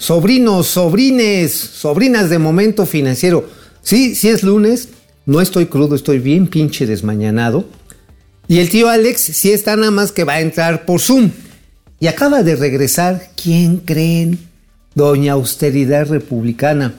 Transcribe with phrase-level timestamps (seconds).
[0.00, 3.48] sobrinos, sobrines, sobrinas de momento financiero.
[3.82, 4.88] Sí, sí es lunes,
[5.26, 7.66] no estoy crudo, estoy bien pinche desmañanado.
[8.48, 11.30] Y el tío Alex sí está nada más que va a entrar por Zoom.
[12.00, 14.38] Y acaba de regresar, ¿quién creen?
[14.94, 16.94] Doña Austeridad Republicana.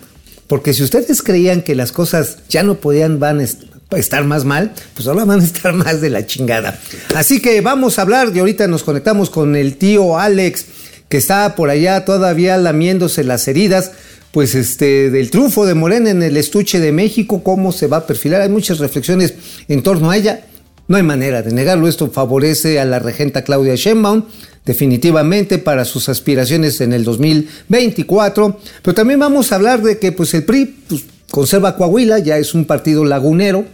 [0.46, 4.74] Porque si ustedes creían que las cosas ya no podían van a estar más mal,
[4.94, 6.80] pues ahora van a estar más de la chingada.
[7.16, 10.66] Así que vamos a hablar y ahorita nos conectamos con el tío Alex,
[11.12, 13.92] que está por allá todavía lamiéndose las heridas,
[14.32, 18.08] pues este, del triunfo de Morena en el estuche de México, cómo se va a
[18.08, 18.42] perfilar.
[18.42, 19.36] Hay muchas reflexiones
[19.68, 20.46] en torno a ella.
[20.88, 21.88] No hay manera de negarlo.
[21.88, 24.24] Esto favorece a la regenta Claudia Sheinbaum
[24.66, 28.60] definitivamente para sus aspiraciones en el 2024.
[28.82, 32.54] Pero también vamos a hablar de que pues, el PRI pues, conserva Coahuila, ya es
[32.54, 33.66] un partido lagunero,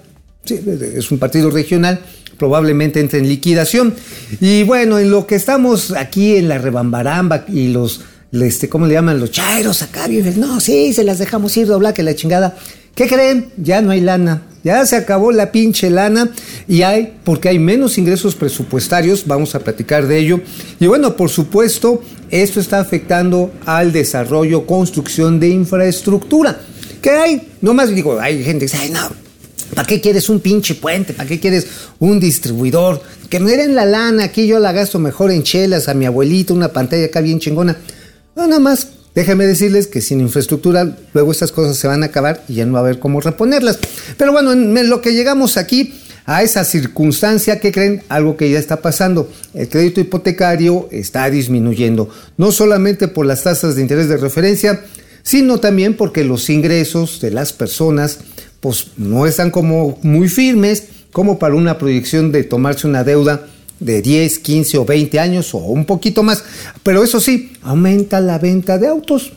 [0.49, 2.01] es un partido regional,
[2.37, 3.93] probablemente entre en liquidación.
[4.39, 8.01] Y bueno, en lo que estamos aquí en la rebambaramba y los,
[8.31, 9.19] este, ¿cómo le llaman?
[9.19, 12.55] Los chairos acá, no, sí, se las dejamos ir, doblar que la chingada.
[12.95, 13.51] ¿Qué creen?
[13.57, 14.41] Ya no hay lana.
[14.63, 16.29] Ya se acabó la pinche lana
[16.67, 20.41] y hay, porque hay menos ingresos presupuestarios, vamos a platicar de ello.
[20.79, 26.59] Y bueno, por supuesto, esto está afectando al desarrollo, construcción de infraestructura.
[27.01, 27.47] ¿Qué hay?
[27.61, 29.26] No más digo, hay gente que dice, ay, no,
[29.73, 31.13] ¿para qué quieres un pinche puente?
[31.13, 31.67] ¿Para qué quieres
[31.99, 33.01] un distribuidor?
[33.29, 36.53] Que me den la lana, aquí yo la gasto mejor en chelas, a mi abuelito,
[36.53, 37.77] una pantalla acá bien chingona.
[38.35, 38.87] Nada más
[39.17, 42.73] Déjenme decirles que sin infraestructura luego estas cosas se van a acabar y ya no
[42.73, 43.79] va a haber cómo reponerlas.
[44.15, 45.95] Pero bueno, en lo que llegamos aquí
[46.27, 48.03] a esa circunstancia, ¿qué creen?
[48.09, 49.31] Algo que ya está pasando.
[49.55, 54.83] El crédito hipotecario está disminuyendo, no solamente por las tasas de interés de referencia,
[55.23, 58.19] sino también porque los ingresos de las personas
[58.59, 63.47] pues no están como muy firmes como para una proyección de tomarse una deuda
[63.79, 66.43] de 10, 15 o 20 años o un poquito más.
[66.83, 69.33] Pero eso sí, aumenta la venta de autos.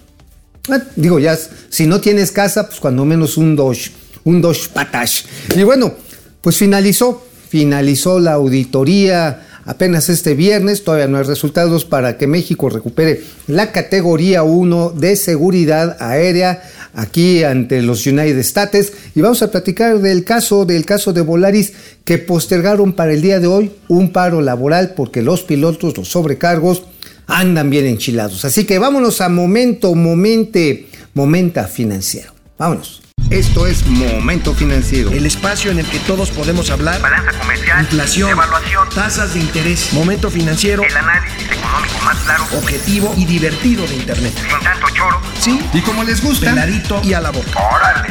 [0.68, 3.92] Ah, digo, ya, si no tienes casa, pues cuando menos un Dodge,
[4.24, 5.24] un Dodge Patash.
[5.56, 5.94] Y bueno,
[6.40, 12.68] pues finalizó, finalizó la auditoría apenas este viernes, todavía no hay resultados para que México
[12.68, 19.50] recupere la categoría 1 de seguridad aérea aquí ante los United States y vamos a
[19.52, 21.72] platicar del caso del caso de Volaris
[22.04, 26.82] que postergaron para el día de hoy un paro laboral porque los pilotos, los sobrecargos
[27.28, 28.44] andan bien enchilados.
[28.44, 32.32] Así que vámonos a momento, momente, momenta financiero.
[32.58, 32.99] Vámonos.
[33.30, 35.12] Esto es Momento Financiero.
[35.12, 37.00] El espacio en el que todos podemos hablar.
[37.00, 37.82] Balanza comercial.
[37.82, 38.30] Inflación.
[38.30, 38.88] Evaluación.
[38.92, 39.92] Tasas de interés.
[39.92, 40.82] Momento Financiero.
[40.82, 42.44] El análisis económico más claro.
[42.58, 44.32] Objetivo y divertido de Internet.
[44.34, 45.20] Sin tanto choro.
[45.38, 45.60] Sí.
[45.72, 46.50] Y como les gusta.
[46.50, 47.52] Peladito y a la boca.
[47.72, 48.08] ¡Órale!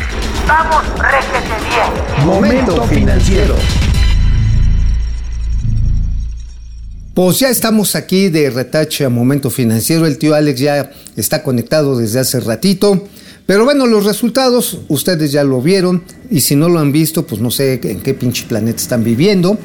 [0.48, 2.26] ¡Vamos, réjete bien!
[2.26, 3.58] Momento Financiero.
[7.14, 10.06] Pues ya estamos aquí de retache a Momento Financiero.
[10.06, 13.10] El tío Alex ya está conectado desde hace ratito.
[13.50, 17.42] Pero bueno, los resultados ustedes ya lo vieron y si no lo han visto, pues
[17.42, 19.58] no sé en qué pinche planeta están viviendo.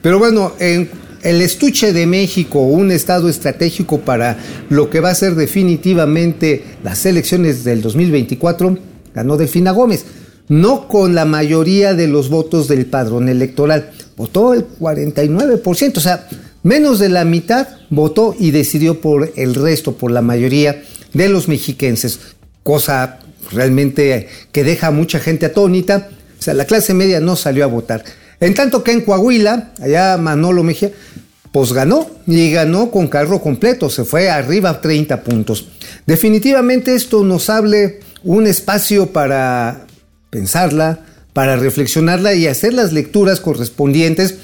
[0.00, 0.88] Pero bueno, en
[1.24, 4.38] el estuche de México, un estado estratégico para
[4.68, 8.78] lo que va a ser definitivamente las elecciones del 2024,
[9.12, 10.04] ganó Delfina Gómez.
[10.46, 13.90] No con la mayoría de los votos del padrón electoral.
[14.16, 16.28] Votó el 49%, o sea,
[16.62, 21.48] menos de la mitad votó y decidió por el resto, por la mayoría de los
[21.48, 22.20] mexiquenses.
[22.62, 23.18] Cosa
[23.50, 26.08] realmente que deja a mucha gente atónita.
[26.38, 28.04] O sea, la clase media no salió a votar.
[28.40, 30.90] En tanto que en Coahuila, allá Manolo Mejía,
[31.52, 35.68] pues ganó y ganó con carro completo, se fue arriba a 30 puntos.
[36.06, 39.86] Definitivamente esto nos hable un espacio para
[40.30, 41.00] pensarla,
[41.32, 44.36] para reflexionarla y hacer las lecturas correspondientes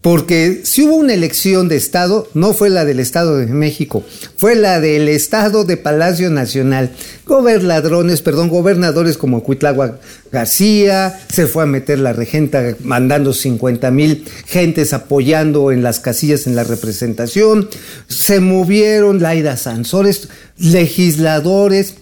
[0.00, 4.04] porque si hubo una elección de Estado, no fue la del Estado de México,
[4.36, 6.92] fue la del Estado de Palacio Nacional.
[7.26, 9.98] Gobernadrones, perdón, gobernadores como Cuitlagua
[10.30, 16.46] García, se fue a meter la regenta mandando 50 mil gentes apoyando en las casillas
[16.46, 17.68] en la representación,
[18.06, 20.28] se movieron Laida Sansores,
[20.58, 21.94] legisladores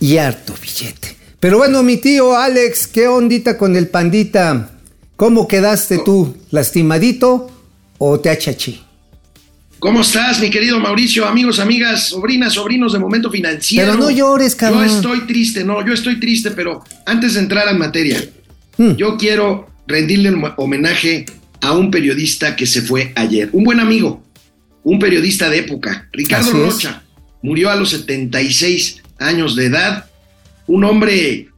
[0.00, 1.16] y harto billete.
[1.38, 4.75] Pero bueno, mi tío Alex, ¿qué ondita con el pandita?
[5.16, 6.36] ¿Cómo quedaste tú?
[6.50, 7.50] ¿Lastimadito
[7.96, 8.82] o te achachi?
[9.78, 11.26] ¿Cómo estás, mi querido Mauricio?
[11.26, 13.92] Amigos, amigas, sobrinas, sobrinos de Momento Financiero.
[13.92, 14.86] Pero no llores, cabrón.
[14.86, 18.22] Yo estoy triste, no, yo estoy triste, pero antes de entrar en materia,
[18.76, 18.92] hmm.
[18.92, 21.24] yo quiero rendirle un homenaje
[21.62, 23.48] a un periodista que se fue ayer.
[23.52, 24.22] Un buen amigo,
[24.82, 27.02] un periodista de época, Ricardo Rocha.
[27.42, 30.06] Murió a los 76 años de edad.
[30.66, 31.48] Un hombre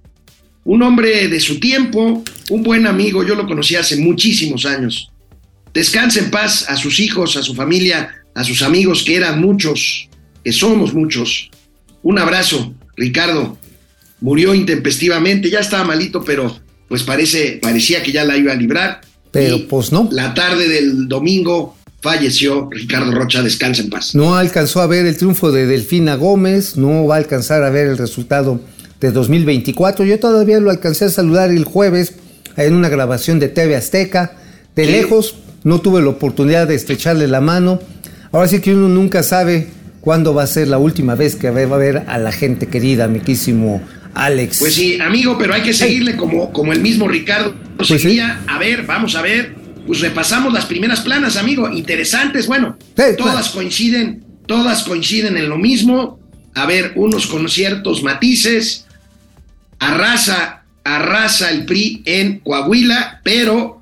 [0.65, 5.11] un hombre de su tiempo, un buen amigo, yo lo conocí hace muchísimos años.
[5.73, 10.09] Descanse en paz a sus hijos, a su familia, a sus amigos, que eran muchos,
[10.45, 11.51] que somos muchos.
[12.03, 13.59] un abrazo, Ricardo.
[14.21, 16.59] Murió intempestivamente, ya estaba malito, pero
[16.89, 19.01] pues parece, parecía que ya la iba a librar.
[19.31, 20.09] Pero Y pues no.
[20.11, 24.15] La tarde del domingo falleció Ricardo Rocha, descansa en paz.
[24.15, 27.87] No alcanzó a ver el triunfo de Delfina Gómez, no va a alcanzar a ver
[27.87, 28.61] el resultado
[29.01, 30.05] de 2024.
[30.05, 32.15] Yo todavía lo alcancé a saludar el jueves
[32.57, 34.33] en una grabación de TV Azteca.
[34.75, 37.81] De lejos, no tuve la oportunidad de estrecharle la mano.
[38.33, 39.69] Ahora sí que uno nunca sabe
[40.01, 43.05] cuándo va a ser la última vez que va a ver a la gente querida,
[43.05, 43.83] amiguísimo
[44.15, 44.59] Alex.
[44.59, 48.21] Pues sí, amigo, pero hay que seguirle como, como el mismo Ricardo Pues sí.
[48.21, 49.55] A ver, vamos a ver.
[49.87, 51.71] Pues repasamos las primeras planas, amigo.
[51.71, 52.77] Interesantes, bueno.
[52.97, 53.55] Sí, todas claro.
[53.55, 56.19] coinciden, todas coinciden en lo mismo.
[56.55, 58.87] A ver, unos con ciertos matices.
[59.79, 63.81] Arrasa, arrasa el PRI en Coahuila, pero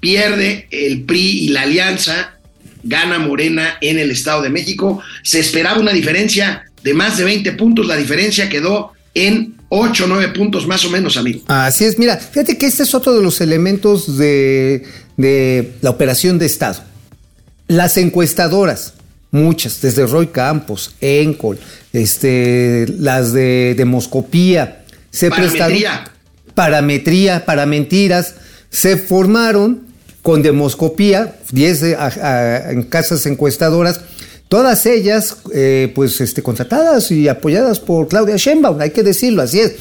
[0.00, 2.34] pierde el PRI y la alianza,
[2.82, 5.00] gana Morena en el Estado de México.
[5.22, 10.06] Se esperaba una diferencia de más de 20 puntos, la diferencia quedó en 8 o
[10.06, 11.40] 9 puntos más o menos, amigo.
[11.46, 14.84] Así es, mira, fíjate que este es otro de los elementos de,
[15.16, 16.82] de la operación de Estado.
[17.68, 18.94] Las encuestadoras,
[19.30, 21.58] muchas, desde Roy Campos, Encol,
[21.92, 24.79] este, las de demoscopía,
[25.10, 25.66] se Parametría.
[25.66, 26.20] prestaron
[26.54, 28.34] parametría, para mentiras,
[28.70, 29.82] se formaron
[30.22, 34.00] con demoscopía, 10 de- a- a- en casas encuestadoras,
[34.48, 39.60] todas ellas eh, pues este, contratadas y apoyadas por Claudia Sheinbaum, hay que decirlo, así
[39.60, 39.72] es.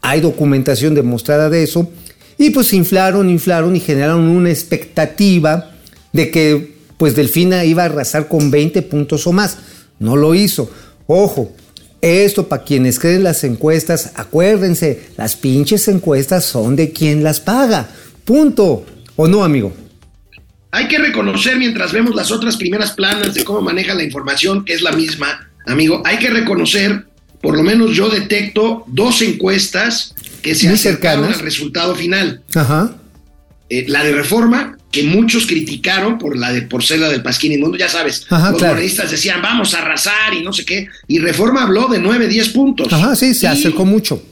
[0.00, 1.90] Hay documentación demostrada de eso.
[2.38, 5.72] Y pues inflaron, inflaron y generaron una expectativa
[6.12, 9.58] de que pues Delfina iba a arrasar con 20 puntos o más.
[9.98, 10.70] No lo hizo.
[11.08, 11.52] Ojo,
[12.00, 17.88] esto para quienes creen las encuestas, acuérdense, las pinches encuestas son de quien las paga.
[18.24, 18.84] Punto.
[19.16, 19.72] ¿O no, amigo?
[20.70, 24.74] Hay que reconocer mientras vemos las otras primeras planas de cómo maneja la información, que
[24.74, 27.06] es la misma, amigo, hay que reconocer,
[27.40, 31.38] por lo menos yo detecto dos encuestas que se Muy acercaron cercanas.
[31.38, 32.42] al resultado final.
[32.54, 32.92] Ajá.
[33.70, 37.52] Eh, la de reforma, que muchos criticaron por la de por ser la del Pasquín
[37.52, 38.74] Inmundo, ya sabes, Ajá, los claro.
[38.74, 42.48] morenistas decían vamos a arrasar y no sé qué, y reforma habló de 9, 10
[42.50, 42.92] puntos.
[42.92, 44.22] Ajá, sí, se Y- acercó mucho.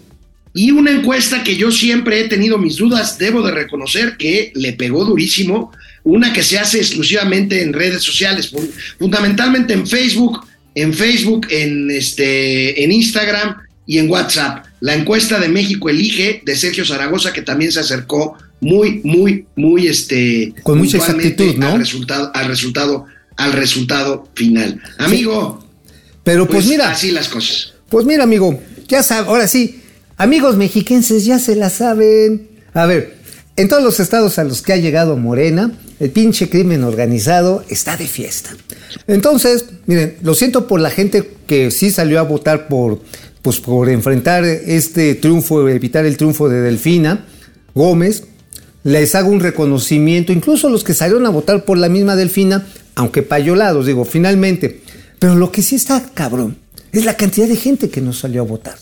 [0.55, 4.73] y una encuesta que yo siempre he tenido mis dudas, debo de reconocer que le
[4.73, 5.71] pegó durísimo,
[6.03, 11.91] una que se hace exclusivamente en redes sociales, fun- fundamentalmente en Facebook, en Facebook, en
[11.91, 13.57] este, en Instagram
[13.87, 14.65] y en WhatsApp.
[14.81, 19.87] La encuesta de México elige de Sergio Zaragoza, que también se acercó muy, muy, muy
[19.87, 21.69] este Con mucha exactitud, ¿no?
[21.69, 23.05] al resultado, al resultado,
[23.37, 24.81] al resultado final.
[24.99, 25.65] Amigo,
[26.25, 27.75] Pero pues, pues, mira, así las cosas.
[27.89, 28.59] pues mira, amigo,
[28.89, 29.83] ya sabes, ahora sí,
[30.17, 32.49] amigos mexiquenses ya se la saben.
[32.75, 33.17] A ver,
[33.57, 37.97] en todos los estados a los que ha llegado Morena, el pinche crimen organizado está
[37.97, 38.51] de fiesta.
[39.07, 43.01] Entonces, miren, lo siento por la gente que sí salió a votar por,
[43.43, 47.25] pues, por enfrentar este triunfo, evitar el triunfo de Delfina
[47.75, 48.25] Gómez.
[48.87, 53.23] Les hago un reconocimiento, incluso los que salieron a votar por la misma Delfina, aunque
[53.23, 54.81] payolados, digo, finalmente.
[55.19, 56.57] Pero lo que sí está cabrón
[56.93, 58.77] es la cantidad de gente que no salió a votar.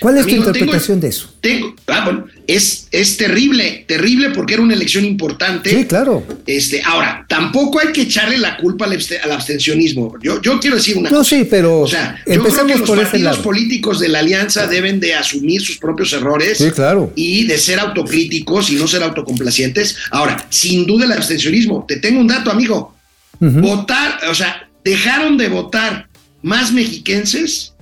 [0.00, 1.30] ¿Cuál es Amigo, tu tengo- interpretación de eso?
[1.40, 5.70] Tengo, ah, bueno, es, es terrible, terrible porque era una elección importante.
[5.70, 6.24] Sí, claro.
[6.46, 10.14] Este, ahora, tampoco hay que echarle la culpa al, abste- al abstencionismo.
[10.22, 11.36] Yo, yo quiero decir una No, cosa.
[11.36, 15.14] sí, pero O sea, yo creo que los partidos políticos de la alianza deben de
[15.14, 17.12] asumir sus propios errores Sí, claro.
[17.16, 19.96] y de ser autocríticos y no ser autocomplacientes.
[20.10, 21.84] Ahora, sin duda el abstencionismo.
[21.88, 22.94] Te tengo un dato, amigo.
[23.40, 26.08] Votar, o sea, dejaron de votar
[26.42, 27.72] más mexiquenses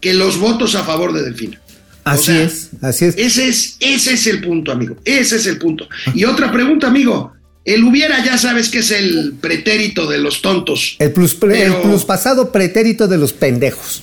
[0.00, 1.60] que los votos a favor de Delfina.
[2.04, 3.14] O Así sea, es, así es.
[3.16, 4.96] Ese es, ese es el punto, amigo.
[5.04, 5.86] Ese es el punto.
[6.14, 7.32] Y otra pregunta, amigo.
[7.64, 10.96] El hubiera, ya sabes que es el pretérito de los tontos.
[10.98, 14.02] El plus, el Pero- plus pasado pretérito de los pendejos.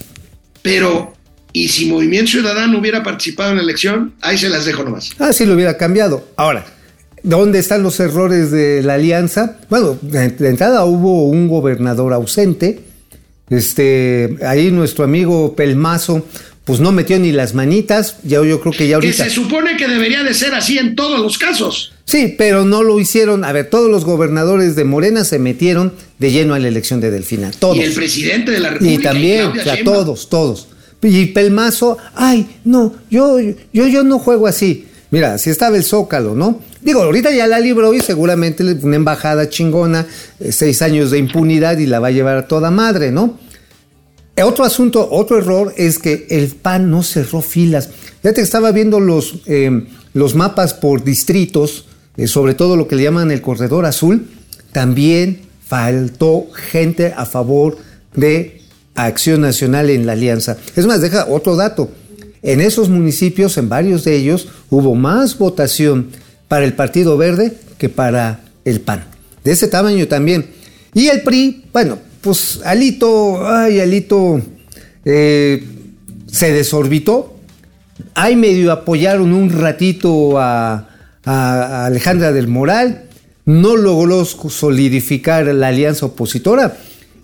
[0.62, 1.14] Pero,
[1.52, 4.14] ¿y si Movimiento Ciudadano hubiera participado en la elección?
[4.22, 5.10] Ahí se las dejo nomás.
[5.20, 6.26] Ah, sí lo hubiera cambiado.
[6.38, 6.66] Ahora,
[7.22, 9.58] ¿dónde están los errores de la alianza?
[9.70, 12.80] Bueno, de entrada hubo un gobernador ausente.
[13.50, 16.26] Este, ahí nuestro amigo Pelmazo,
[16.70, 18.18] pues no metió ni las manitas.
[18.22, 19.24] Ya yo creo que ya Que ahorita.
[19.24, 21.94] se supone que debería de ser así en todos los casos.
[22.06, 23.44] Sí, pero no lo hicieron.
[23.44, 27.10] A ver, todos los gobernadores de Morena se metieron de lleno a la elección de
[27.10, 27.50] Delfina.
[27.58, 27.78] Todos.
[27.78, 29.00] Y el presidente de la República.
[29.00, 30.68] Y también, o sea, todos, todos.
[31.02, 33.40] Y Pelmazo, ay, no, yo,
[33.74, 34.86] yo, yo no juego así.
[35.10, 36.62] Mira, si estaba el Zócalo, ¿no?
[36.82, 40.06] Digo, ahorita ya la libró y seguramente una embajada chingona,
[40.40, 43.40] eh, seis años de impunidad y la va a llevar a toda madre, ¿no?
[44.44, 47.90] Otro asunto, otro error es que el PAN no cerró filas.
[48.24, 51.86] Ya te estaba viendo los, eh, los mapas por distritos,
[52.18, 54.28] eh, sobre todo lo que le llaman el corredor azul.
[54.72, 57.78] También faltó gente a favor
[58.16, 58.62] de
[58.96, 60.58] Acción Nacional en la alianza.
[60.76, 61.90] Es más, deja otro dato.
[62.42, 66.10] En esos municipios, en varios de ellos, hubo más votación
[66.48, 69.06] para el Partido Verde que para el PAN.
[69.44, 70.48] De ese tamaño también.
[70.94, 74.42] Y el PRI, bueno, pues Alito, ay, Alito
[75.06, 75.64] eh,
[76.28, 77.36] se desorbitó.
[78.16, 80.86] Ahí medio apoyaron un ratito a,
[81.26, 83.06] Alejandra del Moral.
[83.46, 86.78] No logró solidificar la alianza opositora.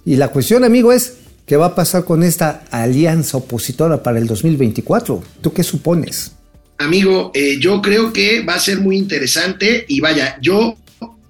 [0.05, 4.25] Y la cuestión, amigo, es ¿Qué va a pasar con esta alianza opositora para el
[4.25, 5.23] 2024?
[5.41, 6.31] ¿Tú qué supones?
[6.79, 10.75] Amigo, eh, yo creo que va a ser muy interesante y vaya, yo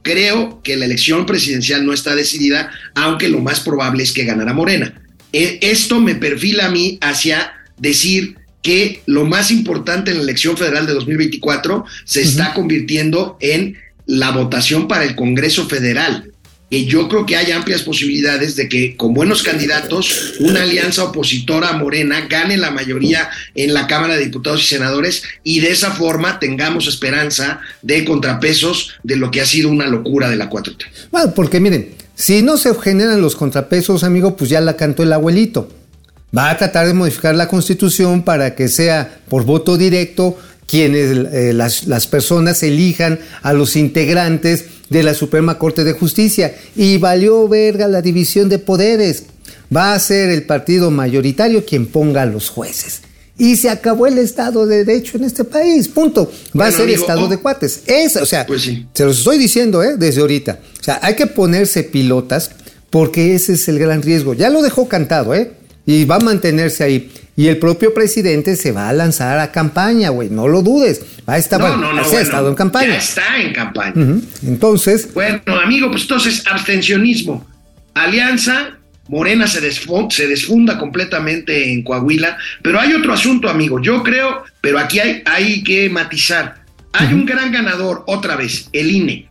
[0.06, 4.54] creo que la elección presidencial no está decidida, aunque lo más probable es que ganara
[4.54, 5.02] Morena.
[5.34, 10.56] E, esto me perfila a mí hacia decir que lo más importante en la elección
[10.58, 16.32] federal de 2024 se está convirtiendo en la votación para el Congreso Federal
[16.70, 21.74] que yo creo que hay amplias posibilidades de que con buenos candidatos una alianza opositora
[21.74, 26.40] Morena gane la mayoría en la Cámara de Diputados y Senadores y de esa forma
[26.40, 30.86] tengamos esperanza de contrapesos de lo que ha sido una locura de la 4T.
[31.12, 35.14] Bueno, porque miren, si no se generan los contrapesos, amigo, pues ya la cantó el
[35.14, 35.70] abuelito.
[36.36, 41.54] Va a tratar de modificar la constitución para que sea por voto directo quienes eh,
[41.54, 46.56] las, las personas elijan a los integrantes de la Suprema Corte de Justicia.
[46.76, 49.24] Y valió verga la división de poderes.
[49.76, 53.02] Va a ser el partido mayoritario quien ponga a los jueces.
[53.38, 55.88] Y se acabó el Estado de Derecho en este país.
[55.90, 56.32] Punto.
[56.58, 57.82] Va a ser Estado de cuates.
[57.86, 59.98] Es, o sea, pues se los estoy diciendo ¿eh?
[59.98, 60.60] desde ahorita.
[60.80, 62.52] O sea, hay que ponerse pilotas
[62.90, 64.34] porque ese es el gran riesgo.
[64.34, 65.52] Ya lo dejó cantado, ¿eh?
[65.86, 67.12] Y va a mantenerse ahí.
[67.38, 71.02] Y el propio presidente se va a lanzar a campaña, güey, no lo dudes.
[71.28, 72.88] Va a estar, no, no, no, ha estado en campaña.
[72.88, 73.94] Ya está en campaña.
[74.46, 75.14] Entonces.
[75.14, 77.46] Bueno, amigo, pues entonces, abstencionismo.
[77.94, 78.78] Alianza,
[79.10, 82.38] Morena se, se desfunda completamente en Coahuila.
[82.62, 83.82] Pero hay otro asunto, amigo.
[83.82, 86.64] Yo creo, pero aquí hay, hay que matizar.
[86.94, 89.28] Hay un gran ganador, otra vez, el INE,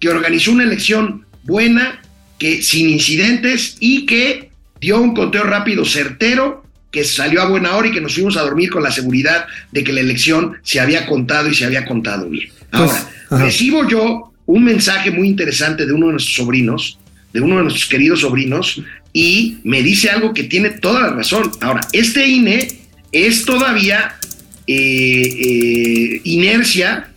[0.00, 2.00] que organizó una elección buena,
[2.38, 4.50] que sin incidentes y que
[4.84, 8.42] dio un conteo rápido certero que salió a buena hora y que nos fuimos a
[8.42, 12.28] dormir con la seguridad de que la elección se había contado y se había contado
[12.28, 12.50] bien.
[12.70, 12.90] Pues,
[13.30, 16.98] Ahora, recibo yo un mensaje muy interesante de uno de nuestros sobrinos,
[17.32, 21.50] de uno de nuestros queridos sobrinos, y me dice algo que tiene toda la razón.
[21.62, 22.68] Ahora, este INE
[23.10, 24.16] es todavía
[24.66, 27.08] eh, eh, inercia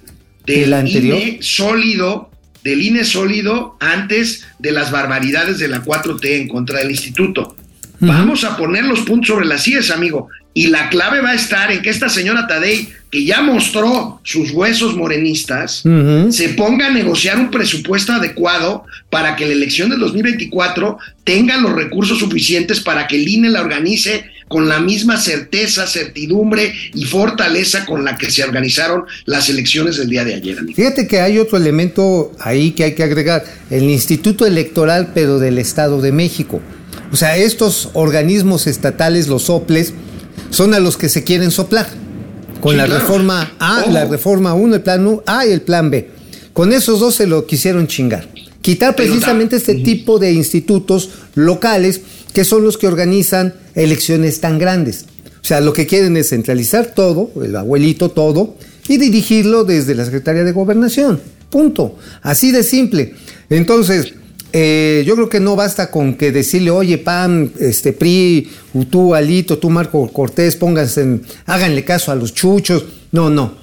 [0.46, 2.32] del INE sólido,
[2.64, 7.56] del INE sólido antes de las barbaridades de la 4T en contra del instituto.
[8.00, 10.30] Vamos a poner los puntos sobre las sillas, amigo.
[10.54, 14.52] Y la clave va a estar en que esta señora Tadei, que ya mostró sus
[14.52, 15.84] huesos morenistas,
[16.30, 21.74] se ponga a negociar un presupuesto adecuado para que la elección del 2024 tenga los
[21.74, 27.86] recursos suficientes para que el INE la organice con la misma certeza, certidumbre y fortaleza
[27.86, 30.60] con la que se organizaron las elecciones del día de ayer.
[30.60, 30.76] Amigo.
[30.76, 35.58] Fíjate que hay otro elemento ahí que hay que agregar, el Instituto Electoral, pero del
[35.58, 36.62] Estado de México.
[37.12, 39.94] O sea, estos organismos estatales, los soples,
[40.50, 41.88] son a los que se quieren soplar.
[42.62, 46.10] Con la reforma A, la reforma 1, el plan A y el plan B.
[46.54, 48.28] Con esos dos se lo quisieron chingar.
[48.62, 52.02] Quitar precisamente este tipo de institutos locales
[52.34, 55.06] que son los que organizan elecciones tan grandes.
[55.42, 58.56] O sea, lo que quieren es centralizar todo, el abuelito todo,
[58.88, 61.20] y dirigirlo desde la Secretaría de Gobernación.
[61.50, 61.96] Punto.
[62.22, 63.14] Así de simple.
[63.50, 64.14] Entonces,
[64.54, 68.50] eh, yo creo que no basta con que decirle, oye, PAN, este, PRI,
[68.90, 72.86] tú, Alito, tú, Marco Cortés, pónganse, háganle caso a los chuchos.
[73.12, 73.56] No, no.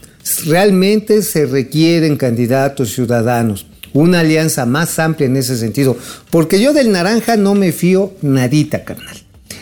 [0.47, 3.66] Realmente se requieren candidatos ciudadanos.
[3.94, 5.96] Una alianza más amplia en ese sentido.
[6.28, 9.16] Porque yo del naranja no me fío nadita, carnal.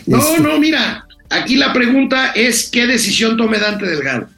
[0.07, 1.07] No, este no, mira.
[1.29, 4.29] Aquí la pregunta es: ¿qué decisión tome Dante Delgado?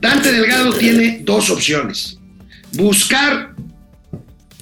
[0.00, 2.16] Dante Delgado tiene dos opciones.
[2.72, 3.50] Buscar,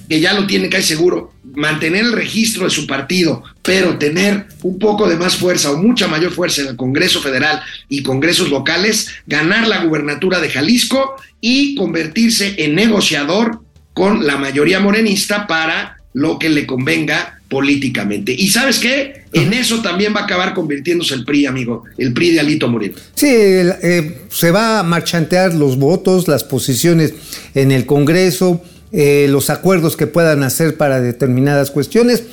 [0.09, 4.79] que ya lo tiene casi seguro, mantener el registro de su partido, pero tener un
[4.79, 9.09] poco de más fuerza o mucha mayor fuerza en el Congreso Federal y Congresos locales,
[9.27, 13.61] ganar la gubernatura de Jalisco y convertirse en negociador
[13.93, 18.31] con la mayoría morenista para lo que le convenga políticamente.
[18.31, 19.23] ¿Y sabes qué?
[19.33, 22.95] En eso también va a acabar convirtiéndose el PRI, amigo, el PRI de Alito Moreno.
[23.15, 27.13] Sí, eh, se va a marchantear los votos, las posiciones
[27.55, 32.23] en el Congreso, eh, los acuerdos que puedan hacer para determinadas cuestiones,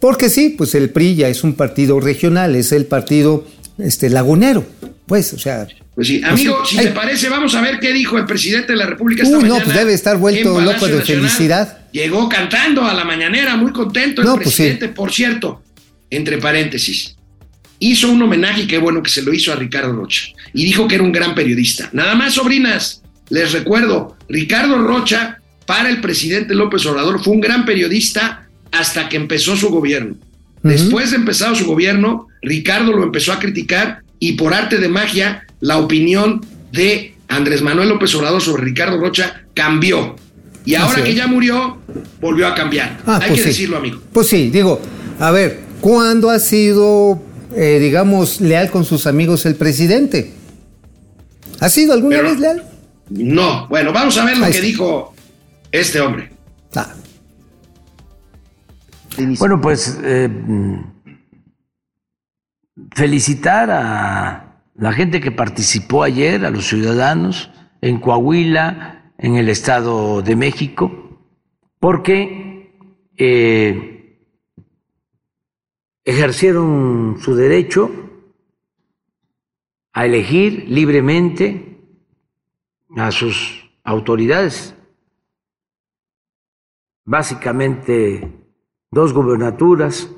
[0.00, 3.46] porque sí, pues el PRI ya es un partido regional, es el partido
[3.78, 4.64] este, lagunero,
[5.06, 5.66] pues, o sea...
[5.98, 8.86] Pues sí, amigo, si te parece, vamos a ver qué dijo el presidente de la
[8.86, 11.76] República esta no, pues debe estar vuelto loco de felicidad.
[11.90, 15.60] Llegó cantando a la mañanera, muy contento el pues presidente, por cierto,
[16.08, 17.16] entre paréntesis.
[17.80, 20.26] hizo un homenaje y qué bueno que se lo hizo a Ricardo Rocha.
[20.54, 21.90] Y dijo que era un gran periodista.
[21.92, 27.66] Nada más, sobrinas, les recuerdo, Ricardo Rocha para el presidente López Obrador fue un gran
[27.66, 30.14] periodista hasta que empezó su gobierno.
[30.62, 35.44] Después de empezado su gobierno, Ricardo lo empezó a criticar y por arte de magia
[35.60, 40.16] la opinión de Andrés Manuel López Obrador sobre Ricardo Rocha cambió.
[40.64, 41.78] Y ahora que ya murió,
[42.20, 42.98] volvió a cambiar.
[43.06, 43.48] Ah, Hay pues que sí.
[43.48, 44.00] decirlo, amigo.
[44.12, 44.80] Pues sí, digo,
[45.18, 47.22] a ver, ¿cuándo ha sido,
[47.56, 50.32] eh, digamos, leal con sus amigos el presidente?
[51.60, 52.64] ¿Ha sido alguna Pero- vez leal?
[53.10, 54.66] No, bueno, vamos a ver lo Ahí que está.
[54.66, 55.14] dijo
[55.72, 56.30] este hombre.
[56.74, 56.92] Ah,
[59.38, 60.80] Bueno, pues eh, mm,
[62.94, 64.47] felicitar a
[64.78, 71.18] la gente que participó ayer, a los ciudadanos en Coahuila, en el Estado de México,
[71.80, 72.70] porque
[73.16, 74.22] eh,
[76.04, 77.90] ejercieron su derecho
[79.92, 81.80] a elegir libremente
[82.96, 84.76] a sus autoridades,
[87.04, 88.32] básicamente
[88.92, 90.08] dos gubernaturas.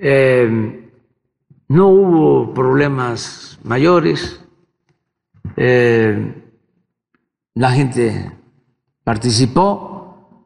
[0.00, 0.85] Eh,
[1.68, 4.40] no hubo problemas mayores.
[5.56, 6.34] Eh,
[7.54, 8.32] la gente
[9.04, 10.42] participó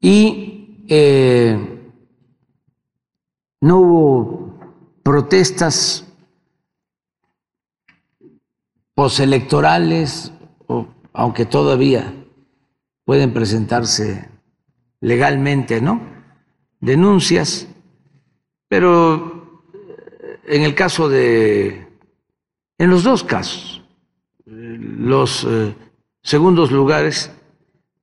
[0.00, 1.92] y eh,
[3.60, 4.58] no hubo
[5.02, 6.04] protestas
[8.94, 10.32] postelectorales,
[11.12, 12.14] aunque todavía
[13.04, 14.28] pueden presentarse
[15.00, 16.00] legalmente, ¿no?
[16.80, 17.68] Denuncias,
[18.68, 19.35] pero
[20.46, 21.86] en el caso de,
[22.78, 23.82] en los dos casos,
[24.44, 25.74] los eh,
[26.22, 27.32] segundos lugares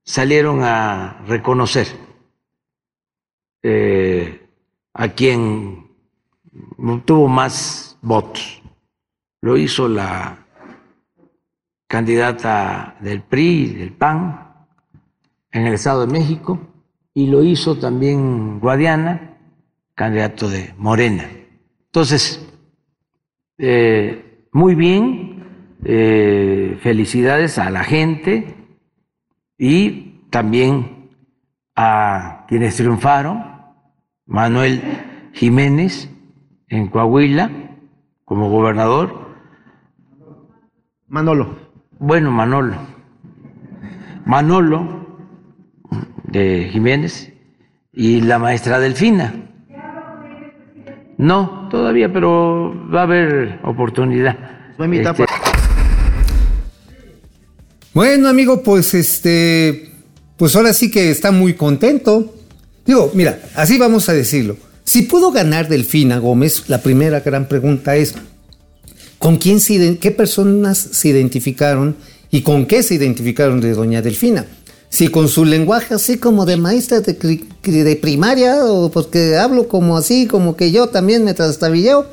[0.02, 1.86] salieron a reconocer
[3.62, 4.46] eh,
[4.92, 5.88] a quien
[7.06, 8.62] tuvo más votos.
[9.40, 10.38] Lo hizo la
[11.86, 14.66] candidata del PRI, del PAN,
[15.50, 16.60] en el Estado de México,
[17.14, 19.38] y lo hizo también Guadiana,
[19.94, 21.28] candidato de Morena.
[21.94, 22.44] Entonces,
[23.56, 28.52] eh, muy bien, eh, felicidades a la gente
[29.56, 31.10] y también
[31.76, 33.44] a quienes triunfaron,
[34.26, 34.82] Manuel
[35.34, 36.10] Jiménez
[36.66, 37.52] en Coahuila
[38.24, 39.36] como gobernador,
[41.06, 41.56] Manolo.
[42.00, 42.74] bueno, Manolo.
[44.26, 45.06] Manolo
[46.24, 47.32] de Jiménez
[47.92, 49.44] y la maestra Delfina.
[51.16, 54.36] No, todavía, pero va a haber oportunidad.
[54.78, 55.24] Este,
[57.92, 59.92] Bueno, amigo, pues este,
[60.36, 62.34] pues ahora sí que está muy contento.
[62.84, 64.56] Digo, mira, así vamos a decirlo.
[64.82, 68.14] Si pudo ganar Delfina Gómez, la primera gran pregunta es,
[69.18, 71.96] ¿con quién se, qué personas se identificaron
[72.30, 74.44] y con qué se identificaron de doña Delfina?
[74.94, 80.28] Si con su lenguaje así como de maestra de, primaria, o porque hablo como así,
[80.28, 82.06] como que yo también me trastabilleo,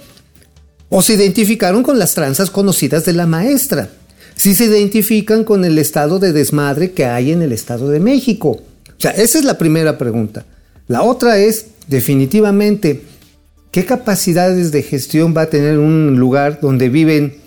[0.89, 3.91] o se identificaron con las tranzas conocidas de la maestra.
[4.35, 8.49] Si se identifican con el estado de desmadre que hay en el Estado de México.
[8.49, 10.47] O sea, esa es la primera pregunta.
[10.87, 13.03] La otra es, definitivamente,
[13.69, 17.40] ¿qué capacidades de gestión va a tener un lugar donde viven,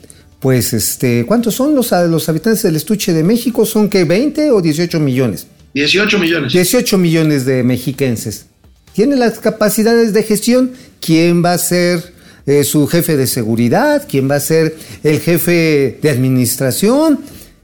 [0.45, 3.65] pues, este, ¿cuántos son los, los habitantes del estuche de México?
[3.65, 5.47] ¿Son que 20 o 18 millones?
[5.73, 6.53] 18 millones.
[6.53, 8.45] 18 millones de mexiquenses.
[8.93, 10.73] ¿Tiene las capacidades de gestión?
[11.01, 12.13] ¿Quién va a ser
[12.45, 14.07] eh, su jefe de seguridad?
[14.07, 17.21] ¿Quién va a ser el jefe de administración?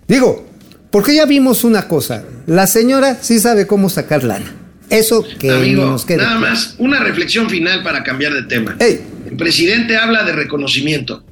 [0.09, 0.49] Digo,
[0.91, 2.25] porque ya vimos una cosa.
[2.47, 4.55] La señora sí sabe cómo sacar lana.
[4.89, 8.75] Eso que Amigo, nos quede nada más una reflexión final para cambiar de tema.
[8.81, 11.25] El presidente habla de reconocimiento.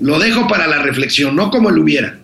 [0.00, 2.18] Lo dejo para la reflexión, no como él hubiera.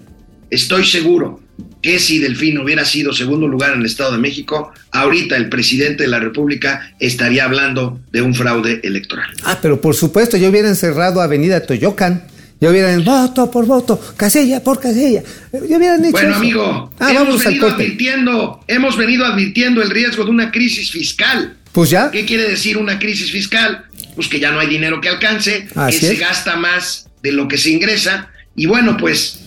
[0.51, 1.41] Estoy seguro
[1.83, 6.03] que si Delfín hubiera sido segundo lugar en el Estado de México, ahorita el presidente
[6.03, 9.31] de la República estaría hablando de un fraude electoral.
[9.45, 12.25] Ah, pero por supuesto, yo hubiera encerrado Avenida Toyocan.
[12.61, 15.23] Yo hubieran voto por voto, casilla por casilla.
[15.51, 16.39] Yo hubieran hecho Bueno, eso.
[16.39, 21.57] amigo, Ah, hemos vamos venido advirtiendo, hemos venido advirtiendo el riesgo de una crisis fiscal.
[21.73, 22.11] Pues ya.
[22.11, 23.87] ¿Qué quiere decir una crisis fiscal?
[24.15, 27.49] Pues que ya no hay dinero que alcance, Así que se gasta más de lo
[27.49, 28.31] que se ingresa.
[28.57, 29.41] Y bueno, pues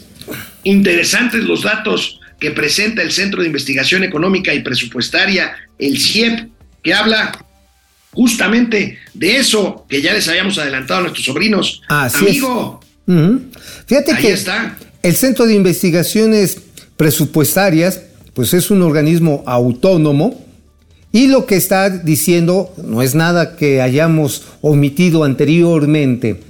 [0.63, 6.49] interesantes los datos que presenta el Centro de Investigación Económica y Presupuestaria, el CIEP,
[6.83, 7.31] que habla
[8.11, 11.81] justamente de eso que ya les habíamos adelantado a nuestros sobrinos.
[11.87, 12.31] Así es.
[12.31, 12.79] Amigo.
[13.87, 14.77] Fíjate Ahí que está.
[15.01, 16.57] el Centro de Investigaciones
[16.95, 18.01] Presupuestarias,
[18.33, 20.45] pues es un organismo autónomo
[21.11, 26.41] Y lo que está diciendo no es nada que hayamos omitido anteriormente.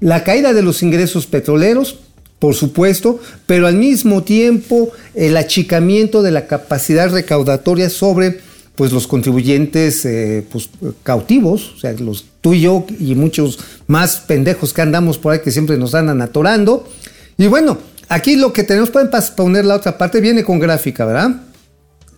[0.00, 1.98] La caída de los ingresos petroleros,
[2.38, 8.40] por supuesto, pero al mismo tiempo el achicamiento de la capacidad recaudatoria sobre
[8.74, 10.70] pues los contribuyentes eh, pues,
[11.02, 15.40] cautivos, o sea, los tú y yo y muchos más pendejos que andamos por ahí
[15.40, 16.88] que siempre nos andan atorando.
[17.36, 17.76] Y bueno,
[18.08, 21.42] aquí lo que tenemos, pueden poner la otra parte, viene con gráfica, ¿verdad?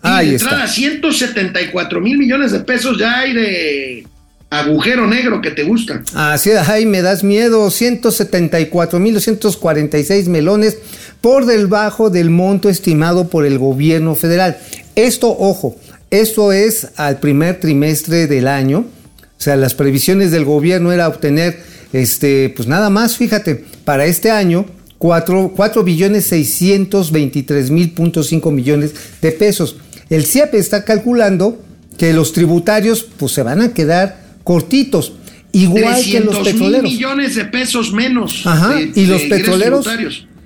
[0.02, 4.06] Ahí de entrada, 174 mil millones de pesos ya hay de
[4.52, 6.02] agujero negro que te gusta.
[6.14, 7.70] Así es, ay, me das miedo.
[7.70, 10.76] 174 mil 246 melones
[11.22, 14.58] por debajo del monto estimado por el gobierno federal.
[14.94, 15.76] Esto, ojo,
[16.10, 18.80] esto es al primer trimestre del año.
[18.80, 21.58] O sea, las previsiones del gobierno era obtener,
[21.94, 24.66] este, pues nada más, fíjate, para este año,
[24.98, 29.76] 4, 4 billones 623 mil punto 5 millones de pesos.
[30.10, 31.58] El CIEP está calculando
[31.96, 35.12] que los tributarios pues se van a quedar cortitos.
[35.52, 36.90] Igual que los petroleros.
[36.90, 38.46] millones de pesos menos.
[38.46, 38.80] Ajá.
[38.80, 39.86] y los petroleros.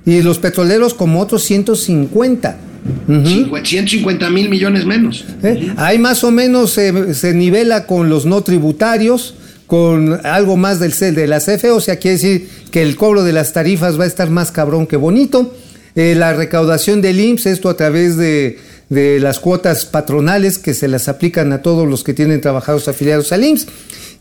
[0.04, 2.58] Y los petroleros como otros 150.
[3.06, 5.24] 150 mil millones menos.
[5.42, 5.72] ¿Eh?
[5.76, 9.34] Ahí más o menos se, nivela con los no tributarios,
[9.66, 13.32] con algo más del de la CFE, o sea, quiere decir que el cobro de
[13.32, 15.54] las tarifas va a estar más cabrón que bonito.
[15.96, 20.88] Eh, la recaudación del IMSS, esto a través de, de, las cuotas patronales que se
[20.88, 23.66] las aplican a todos los que tienen trabajadores afiliados al IMSS.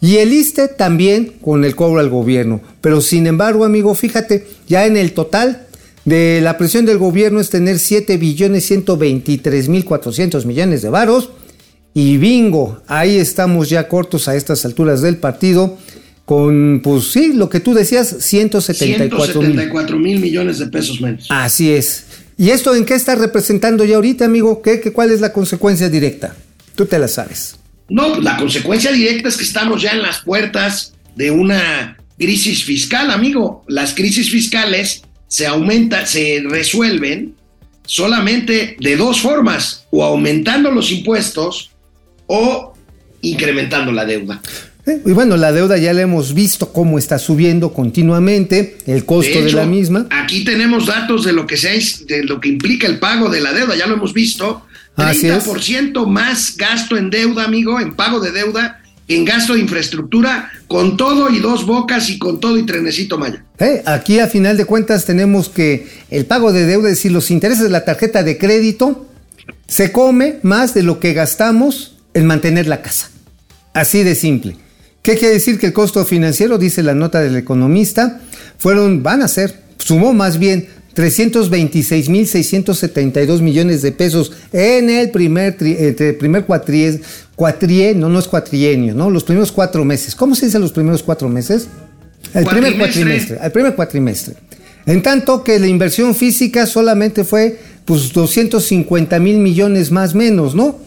[0.01, 2.62] Y el ISTE también con el cobro al gobierno.
[2.82, 5.67] Pero sin embargo, amigo, fíjate, ya en el total
[6.04, 11.30] de la presión del gobierno es tener 7 billones 123 mil 400 millones de varos.
[11.93, 15.78] Y bingo, ahí estamos ya cortos a estas alturas del partido
[16.25, 21.28] con, pues sí, lo que tú decías, 174 mil millones de pesos menos.
[21.30, 22.04] Así es.
[22.38, 24.62] ¿Y esto en qué está representando ya ahorita, amigo?
[24.62, 26.36] ¿Qué, qué, cuál es la consecuencia directa?
[26.76, 27.56] Tú te la sabes.
[27.88, 33.12] No, la consecuencia directa es que estamos ya en las puertas de una crisis fiscal,
[33.12, 33.63] amigo.
[33.67, 37.36] Las crisis fiscales se aumenta, se resuelven
[37.86, 41.71] solamente de dos formas, o aumentando los impuestos
[42.28, 42.74] o
[43.21, 44.41] incrementando la deuda.
[44.86, 49.41] Eh, y bueno, la deuda ya la hemos visto cómo está subiendo continuamente, el costo
[49.41, 50.08] de, la misma.
[50.12, 51.74] Aquí tenemos datos de lo que sea,
[52.08, 54.65] de lo que implica el pago de la deuda, ya lo hemos visto.
[54.95, 60.98] 30% más gasto en deuda, amigo, en pago de deuda, en gasto de infraestructura, con
[60.98, 63.43] todo y dos bocas y con todo y trenecito Maya.
[63.60, 67.32] Eh, aquí a final de cuentas tenemos que el pago de deuda, es decir, los
[67.32, 69.06] intereses de la tarjeta de crédito,
[69.67, 73.10] se come más de lo que gastamos en mantener la casa.
[73.74, 74.56] Así de simple.
[75.06, 78.22] ¿Qué quiere decir que el costo financiero, dice la nota del economista,
[78.58, 85.58] fueron, van a ser, sumó más bien 326.672 millones de pesos en el primer,
[86.18, 87.02] primer cuatrienio,
[88.10, 89.12] no, es cuatrienio, ¿no?
[89.12, 90.15] Los primeros cuatro meses.
[90.15, 91.68] ¿Cómo se dice los primeros cuatro meses?
[92.34, 93.38] El primer cuatrimestre.
[93.44, 94.34] El primer cuatrimestre.
[94.88, 100.80] En tanto que la inversión física solamente fue pues 250 mil millones más menos, ¿no?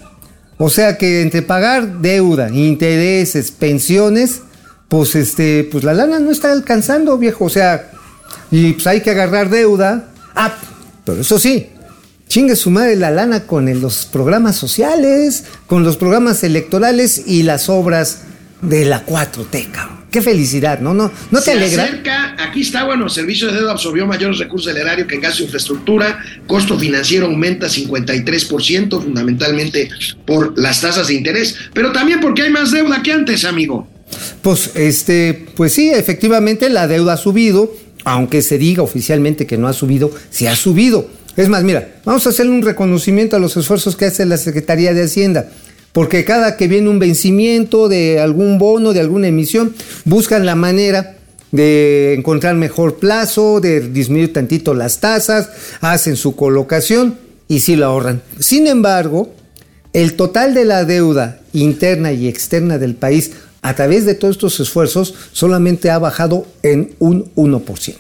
[0.58, 4.42] O sea que entre pagar deuda, intereses, pensiones,
[4.88, 7.44] pues este, pues la lana no está alcanzando, viejo.
[7.44, 7.90] O sea,
[8.50, 10.10] y pues hay que agarrar deuda.
[10.34, 10.54] Ah,
[11.04, 11.68] pero eso sí,
[12.26, 17.68] chingue su madre la lana con los programas sociales, con los programas electorales y las
[17.68, 18.22] obras
[18.60, 19.97] de la 4T, cabrón.
[20.18, 20.94] Qué felicidad, ¿no?
[20.94, 21.84] ¿No, no te alegra?
[21.84, 25.20] Acerca, aquí está, bueno, el servicio de deuda absorbió mayores recursos del erario que en
[25.20, 29.88] gasto de infraestructura, costo financiero aumenta 53%, fundamentalmente
[30.26, 33.86] por las tasas de interés, pero también porque hay más deuda que antes, amigo.
[34.42, 39.68] Pues, este, pues sí, efectivamente la deuda ha subido, aunque se diga oficialmente que no
[39.68, 41.08] ha subido, sí ha subido.
[41.36, 44.92] Es más, mira, vamos a hacerle un reconocimiento a los esfuerzos que hace la Secretaría
[44.94, 45.48] de Hacienda
[45.92, 49.74] porque cada que viene un vencimiento de algún bono, de alguna emisión,
[50.04, 51.16] buscan la manera
[51.50, 57.86] de encontrar mejor plazo, de disminuir tantito las tasas, hacen su colocación y sí lo
[57.86, 58.22] ahorran.
[58.38, 59.32] Sin embargo,
[59.92, 64.60] el total de la deuda interna y externa del país a través de todos estos
[64.60, 67.96] esfuerzos solamente ha bajado en un 1%.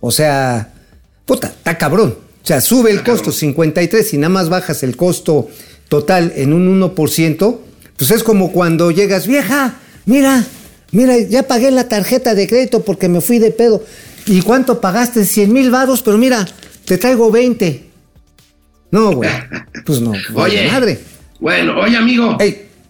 [0.00, 0.72] O sea,
[1.26, 2.16] puta, está cabrón.
[2.42, 5.48] O sea, sube el costo 53 y nada más bajas el costo
[5.90, 7.58] total en un 1%,
[7.98, 9.74] pues es como cuando llegas, vieja,
[10.06, 10.46] mira,
[10.92, 13.84] mira, ya pagué la tarjeta de crédito porque me fui de pedo.
[14.24, 15.24] ¿Y cuánto pagaste?
[15.24, 16.46] 100 mil varos, pero mira,
[16.84, 17.90] te traigo 20.
[18.92, 19.30] No, güey.
[19.84, 20.12] Pues no.
[20.34, 21.00] Oye, madre.
[21.40, 22.36] Bueno, oye, amigo.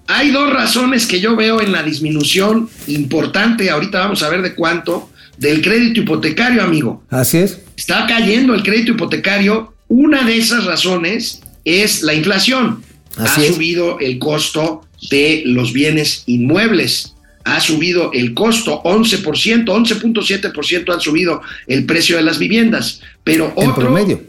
[0.08, 4.56] Hay dos razones que yo veo en la disminución importante, ahorita vamos a ver de
[4.56, 5.08] cuánto,
[5.38, 7.04] del crédito hipotecario, amigo.
[7.08, 7.60] Así es.
[7.76, 9.72] Está cayendo el crédito hipotecario.
[9.86, 12.82] Una de esas razones es la inflación.
[13.16, 13.54] Así ha es.
[13.54, 17.14] subido el costo de los bienes inmuebles.
[17.44, 23.00] Ha subido el costo 11%, 11.7% han subido el precio de las viviendas.
[23.24, 24.22] Pero En otro, promedio.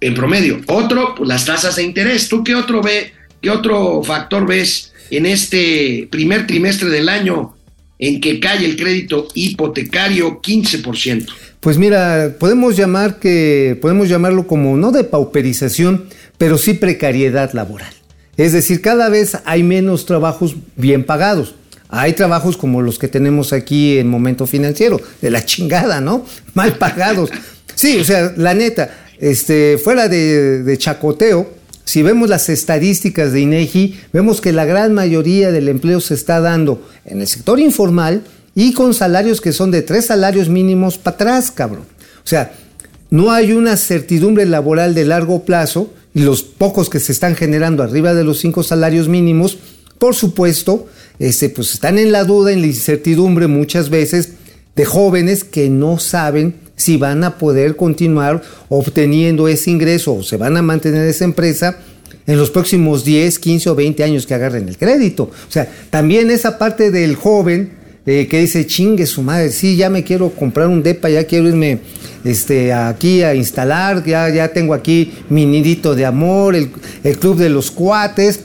[0.00, 0.60] En promedio.
[0.66, 2.28] Otro, pues las tasas de interés.
[2.28, 7.54] ¿Tú qué otro ve, qué otro factor ves en este primer trimestre del año
[7.98, 11.26] en que cae el crédito hipotecario 15%?
[11.60, 16.06] Pues mira, podemos llamar que podemos llamarlo como no de pauperización,
[16.38, 17.94] pero sí precariedad laboral.
[18.36, 21.54] Es decir, cada vez hay menos trabajos bien pagados.
[21.88, 26.24] Hay trabajos como los que tenemos aquí en momento financiero, de la chingada, ¿no?
[26.54, 27.30] Mal pagados.
[27.74, 31.48] Sí, o sea, la neta, este, fuera de, chacoteo,
[31.84, 36.40] si vemos las estadísticas de INEGI, vemos que la gran mayoría del empleo se está
[36.40, 41.14] dando en el sector informal y con salarios que son de tres salarios mínimos para
[41.14, 41.84] atrás, cabrón.
[42.24, 42.52] O sea,
[43.10, 48.14] no hay una certidumbre laboral de largo plazo los pocos que se están generando arriba
[48.14, 49.58] de los cinco salarios mínimos,
[49.98, 50.86] por supuesto,
[51.18, 54.30] este, pues están en la duda, en la incertidumbre muchas veces
[54.76, 60.36] de jóvenes que no saben si van a poder continuar obteniendo ese ingreso o se
[60.36, 61.78] van a mantener esa empresa
[62.26, 65.24] en los próximos 10, 15 o 20 años que agarren el crédito.
[65.24, 69.88] O sea, también esa parte del joven eh, que dice, chingue su madre, sí, ya
[69.90, 71.78] me quiero comprar un depa, ya quiero irme
[72.24, 76.70] este, aquí a instalar, ya, ya tengo aquí mi nidito de amor, el,
[77.02, 78.40] el club de los cuates,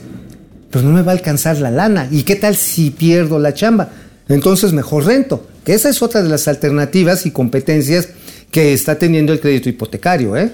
[0.70, 2.08] pero no me va a alcanzar la lana.
[2.10, 3.90] ¿Y qué tal si pierdo la chamba?
[4.28, 8.08] Entonces mejor rento, que esa es otra de las alternativas y competencias
[8.50, 10.50] que está teniendo el crédito hipotecario, ¿eh?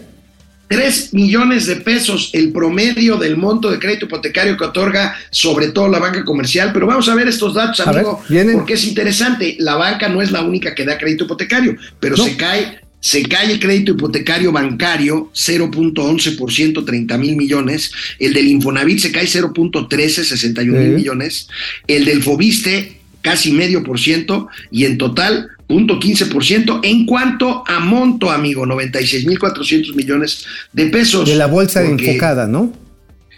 [0.69, 5.89] 3 millones de pesos el promedio del monto de crédito hipotecario que otorga sobre todo
[5.89, 6.71] la banca comercial.
[6.73, 8.57] Pero vamos a ver estos datos, A ver, amigo, vienen.
[8.57, 9.57] porque es interesante.
[9.61, 12.25] La banca no es la única que da crédito hipotecario, pero No.
[12.25, 12.81] se cae.
[12.99, 17.93] Se cae el crédito hipotecario bancario 0.11%, 30 mil millones.
[18.19, 20.97] El del Infonavit se cae 0.13, 61 mil Sí.
[20.97, 21.49] millones.
[21.87, 28.31] El del Fobiste casi medio por ciento y en total 0.15% en cuanto a monto,
[28.31, 31.29] amigo, 96.400 millones de pesos.
[31.29, 32.73] De la bolsa Porque- enfocada, ¿no?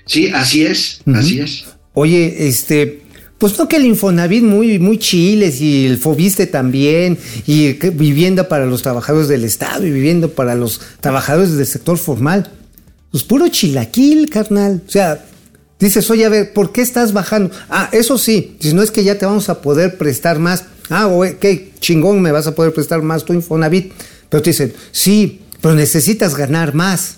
[0.06, 1.64] Sí, así es, así es.
[1.92, 3.02] Oye, este,
[3.38, 8.64] pues no que el Infonavit muy, muy chiles y el Fobiste también, y vivienda para
[8.66, 12.50] los trabajadores del Estado y vivienda para los trabajadores del sector formal.
[13.10, 14.82] Pues puro chilaquil, carnal.
[14.86, 15.24] O sea,
[15.78, 17.50] dices, oye, a ver, ¿por qué estás bajando?
[17.68, 20.64] Ah, eso sí, si no es que ya te vamos a poder prestar más.
[20.90, 23.92] Ah, güey, qué chingón me vas a poder prestar más tu Infonavit.
[24.28, 27.16] Pero te dicen, sí, pero necesitas ganar más.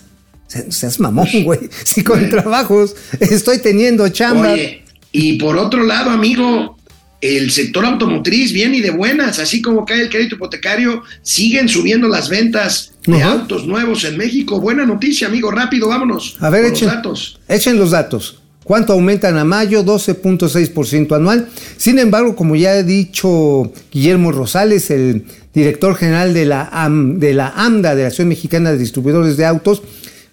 [0.68, 1.60] O seas mamón, güey.
[1.84, 2.36] Si con Bueno.
[2.40, 4.52] trabajos estoy teniendo chamba.
[4.52, 6.76] Oye, y por otro lado, amigo,
[7.20, 12.08] el sector automotriz viene y de buenas, así como cae el crédito hipotecario, siguen subiendo
[12.08, 14.60] las ventas de autos nuevos en México.
[14.60, 16.36] Buena noticia, amigo, rápido, vámonos.
[16.40, 17.40] A ver, con los echen, datos.
[17.48, 18.39] echen los datos.
[18.70, 19.84] ¿Cuánto aumentan a mayo?
[19.84, 21.48] 12.6% anual.
[21.76, 26.70] Sin embargo, como ya ha dicho Guillermo Rosales, el director general de la,
[27.16, 29.82] de la AMDA, de la Asociación Mexicana de Distribuidores de Autos,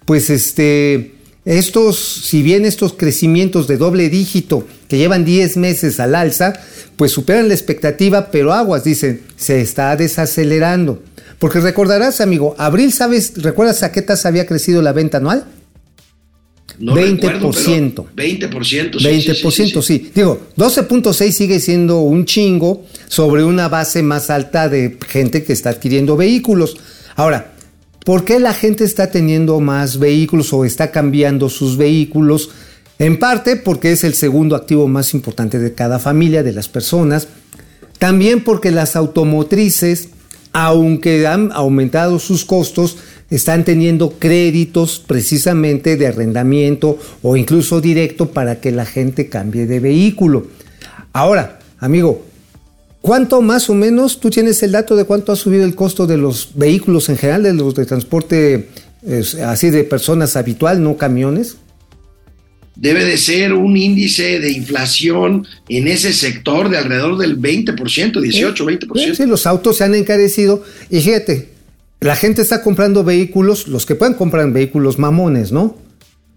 [0.04, 6.14] pues este, estos, si bien estos crecimientos de doble dígito que llevan 10 meses al
[6.14, 6.52] alza,
[6.94, 11.02] pues superan la expectativa, pero aguas, dicen, se está desacelerando.
[11.40, 13.32] Porque recordarás, amigo, abril, ¿sabes?
[13.42, 15.44] ¿Recuerdas a qué tasa había crecido la venta anual?
[16.78, 17.20] No 20%.
[17.20, 18.98] recuerdo, pero 20%.
[18.98, 20.10] sí, 20%, sí, sí, sí, sí.
[20.14, 25.70] Digo, 12.6 sigue siendo un chingo sobre una base más alta de gente que está
[25.70, 26.76] adquiriendo vehículos.
[27.16, 27.54] Ahora,
[28.04, 32.50] ¿por qué la gente está teniendo más vehículos o está cambiando sus vehículos?
[33.00, 37.28] En parte porque es el segundo activo más importante de cada familia, de las personas.
[37.98, 40.10] También porque las automotrices,
[40.52, 42.96] aunque han aumentado sus costos,
[43.30, 49.80] están teniendo créditos precisamente de arrendamiento o incluso directo para que la gente cambie de
[49.80, 50.46] vehículo.
[51.12, 52.24] Ahora, amigo,
[53.00, 56.16] ¿cuánto más o menos tú tienes el dato de cuánto ha subido el costo de
[56.16, 58.68] los vehículos en general, de los de transporte
[59.06, 61.56] eh, así de personas habitual, no camiones?
[62.76, 68.64] Debe de ser un índice de inflación en ese sector de alrededor del 20%, 18,
[68.64, 69.14] 20%.
[69.16, 71.57] Sí, los autos se han encarecido y fíjate,
[72.00, 75.76] la gente está comprando vehículos, los que pueden comprar vehículos mamones, ¿no?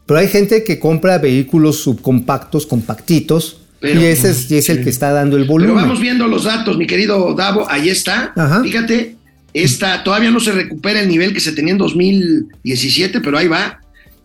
[0.06, 4.84] Pero hay gente que compra vehículos subcompactos, compactitos, Pero- y ese es, y es el
[4.84, 5.76] que está dando el Pero volumen.
[5.76, 8.34] vamos viendo los datos, mi querido Davo, ahí está.
[8.36, 8.62] Ajá.
[8.64, 9.16] Fíjate,
[9.54, 13.78] esta, todavía no se recupera el nivel que se tenía en 2017, pero ahí va.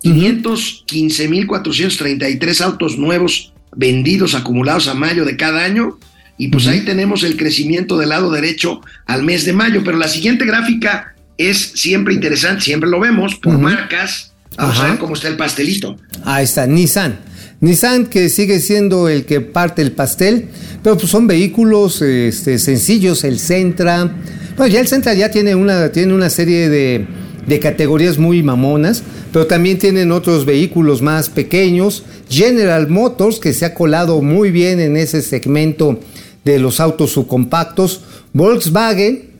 [0.02, 5.98] 515.433 autos nuevos vendidos, acumulados a mayo de cada año.
[6.38, 9.82] Y pues ahí tenemos el crecimiento del lado derecho al mes de mayo.
[9.84, 14.32] Pero la siguiente gráfica es siempre interesante, siempre lo vemos por marcas.
[14.56, 14.86] Vamos Ajá.
[14.86, 15.96] a ver cómo está el pastelito.
[16.24, 17.18] Ahí está, Nissan.
[17.60, 20.48] Nissan que sigue siendo el que parte el pastel,
[20.82, 24.14] pero pues son vehículos este, sencillos, el Sentra.
[24.56, 27.06] Bueno, ya el Sentra ya tiene una, tiene una serie de,
[27.46, 32.04] de categorías muy mamonas, pero también tienen otros vehículos más pequeños.
[32.28, 36.00] General Motors, que se ha colado muy bien en ese segmento
[36.44, 38.02] de los autos subcompactos.
[38.32, 39.30] Volkswagen,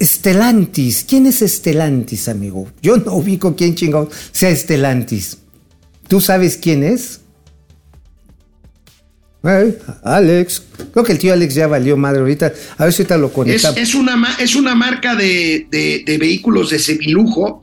[0.00, 1.04] Stellantis.
[1.08, 2.68] ¿Quién es Stellantis, amigo?
[2.82, 5.38] Yo no ubico quién chingado sea Stellantis.
[6.08, 7.20] ¿Tú sabes quién es?
[10.02, 10.62] Alex.
[10.92, 12.52] Creo que el tío Alex ya valió madre ahorita.
[12.78, 13.70] A ver si ahorita lo Es, conecta.
[13.76, 17.62] es una, es una marca de, de- de vehículos de semilujo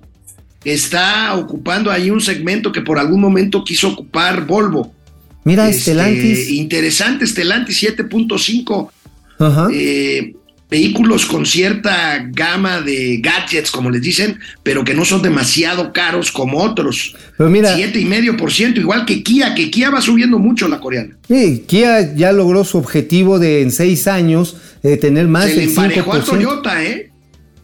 [0.63, 4.93] que está ocupando ahí un segmento que por algún momento quiso ocupar Volvo.
[5.43, 6.49] Mira, Este, Stellantis.
[6.51, 8.89] Interesante, Stellantis 7.5.
[9.39, 9.67] Ajá.
[9.73, 10.33] eh,
[10.69, 16.32] vehículos con cierta gama de gadgets, como les dicen, pero que no son demasiado caros
[16.32, 17.15] como otros.
[17.38, 21.15] Pero mira, 7,5%, igual que Kia, que Kia va subiendo mucho la coreana.
[21.28, 25.67] sí, Kia ya logró su objetivo de en seis años eh, tener más Se le
[25.67, 26.23] del a 5%.
[26.26, 27.12] Toyota, ¿eh?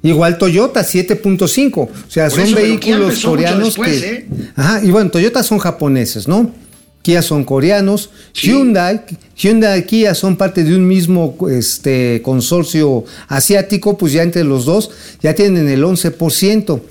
[0.01, 1.77] Igual Toyota 7.5.
[1.77, 4.09] O sea, Por son eso, vehículos coreanos después, que.
[4.09, 4.25] ¿eh?
[4.55, 6.53] Ajá, y bueno, Toyota son japoneses, ¿no?
[7.01, 8.09] Kia son coreanos.
[8.33, 8.47] Sí.
[8.47, 9.01] Hyundai,
[9.35, 14.65] Hyundai y Kia son parte de un mismo este, consorcio asiático, pues ya entre los
[14.65, 16.81] dos ya tienen el 11%.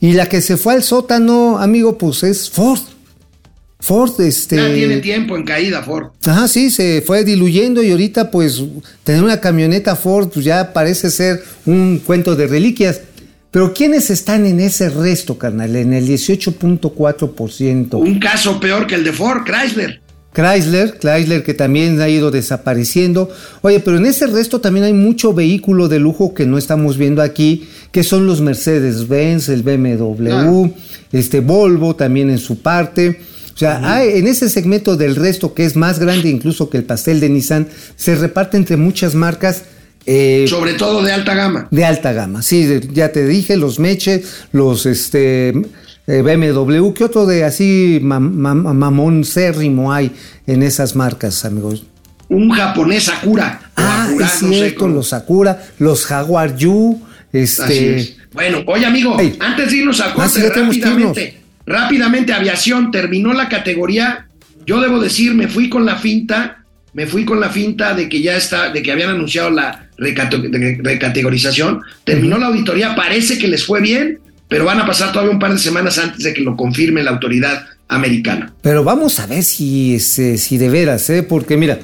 [0.00, 2.80] Y la que se fue al sótano, amigo, pues es Ford.
[3.82, 4.56] Ford, este.
[4.56, 6.10] Ya tiene tiempo en caída, Ford.
[6.24, 8.62] Ajá, sí, se fue diluyendo y ahorita pues
[9.02, 13.00] tener una camioneta Ford pues ya parece ser un cuento de reliquias.
[13.52, 15.76] Pero ¿quiénes están en ese resto, carnal?
[15.76, 17.94] En el 18.4%.
[17.98, 20.00] Un caso peor que el de Ford, Chrysler.
[20.34, 23.28] Chrysler, Chrysler que también ha ido desapareciendo.
[23.60, 27.20] Oye, pero en ese resto también hay mucho vehículo de lujo que no estamos viendo
[27.20, 30.68] aquí, que son los Mercedes-Benz, el BMW,
[31.12, 33.20] este Volvo también en su parte.
[33.54, 36.84] O sea, hay- en ese segmento del resto que es más grande incluso que el
[36.84, 39.64] pastel de Nissan, se reparte entre muchas marcas
[40.06, 41.68] eh, Sobre todo de alta gama.
[41.70, 42.42] de alta gama.
[42.42, 45.50] Sí, ya te dije, los Meche, los este
[46.06, 50.10] eh, BMW, ¿qué otro de así mam- mam- mamón cérrimo hay
[50.46, 51.84] en esas marcas, amigos?
[52.28, 53.60] Un japonés Sakura.
[53.76, 58.16] Ah, Acura, es no cierto, los Sakura, los Jaguar Yu, Así este es.
[58.32, 64.26] Bueno, oye amigo, antes de irnos al Ah, corte, rápidamente, rápidamente, aviación, terminó la categoría.
[64.66, 66.61] Yo debo decir, me fui con la finta,
[66.94, 71.80] me fui con la finta de que ya está, de que habían anunciado la recategorización.
[72.04, 75.52] Terminó la auditoría, parece que les fue bien, pero van a pasar todavía un par
[75.52, 78.52] de semanas antes de que lo confirme la autoridad americana.
[78.60, 81.22] Pero vamos a ver si, este, si de veras, ¿eh?
[81.22, 81.78] porque mira,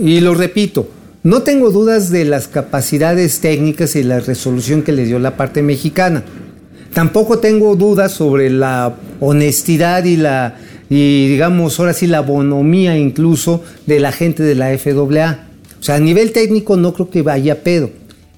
[0.00, 0.90] y lo repito,
[1.22, 5.62] no tengo dudas de las capacidades técnicas y la resolución que le dio la parte
[5.62, 6.24] mexicana.
[6.94, 10.56] Tampoco tengo dudas sobre la honestidad y la,
[10.90, 15.46] y digamos, ahora sí, la bonomía incluso de la gente de la FAA.
[15.78, 17.90] O sea, a nivel técnico no creo que vaya pedo.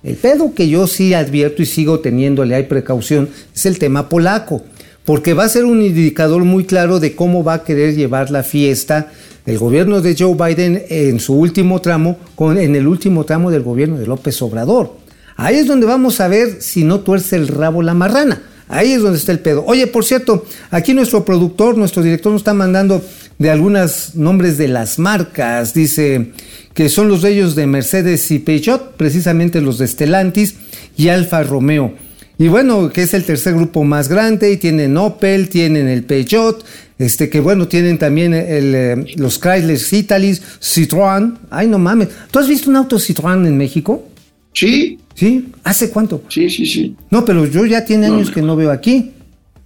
[0.05, 4.63] El pedo que yo sí advierto y sigo teniéndole hay precaución es el tema polaco,
[5.05, 8.43] porque va a ser un indicador muy claro de cómo va a querer llevar la
[8.43, 9.11] fiesta
[9.47, 13.63] el gobierno de Joe Biden en su último tramo, con, en el último tramo del
[13.63, 14.97] gobierno de López Obrador.
[15.37, 18.43] Ahí es donde vamos a ver si no tuerce el rabo la marrana.
[18.73, 19.65] Ahí es donde está el pedo.
[19.67, 23.03] Oye, por cierto, aquí nuestro productor, nuestro director nos está mandando
[23.39, 25.75] de algunos nombres de las marcas.
[25.75, 26.33] Dice
[26.73, 30.55] que son los de ellos de Mercedes y Peugeot, precisamente los de Stellantis
[30.97, 31.95] y Alfa Romeo.
[32.39, 36.65] Y bueno, que es el tercer grupo más grande y tienen Opel, tienen el Peugeot,
[36.99, 41.37] este que bueno, tienen también el, eh, los Chrysler Italis, Citroën.
[41.51, 42.09] Ay, no mames.
[42.31, 44.09] ¿Tú has visto un auto Citroën en México?
[44.55, 45.49] Sí, ¿Sí?
[45.65, 46.23] ¿Hace cuánto?
[46.29, 46.97] sí, sí, sí.
[47.11, 49.13] No, pero yo ya tiene No, años que no veo aquí.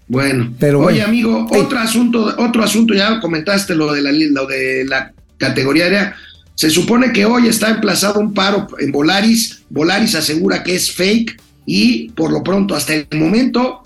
[0.09, 1.05] Bueno, Pero oye bueno.
[1.09, 1.61] amigo, Ey.
[1.63, 6.15] otro asunto, otro asunto, ya comentaste lo de la lo de la categoría aérea.
[6.55, 9.63] Se supone que hoy está emplazado un paro en Volaris.
[9.69, 13.83] Volaris asegura que es fake y por lo pronto, hasta el momento,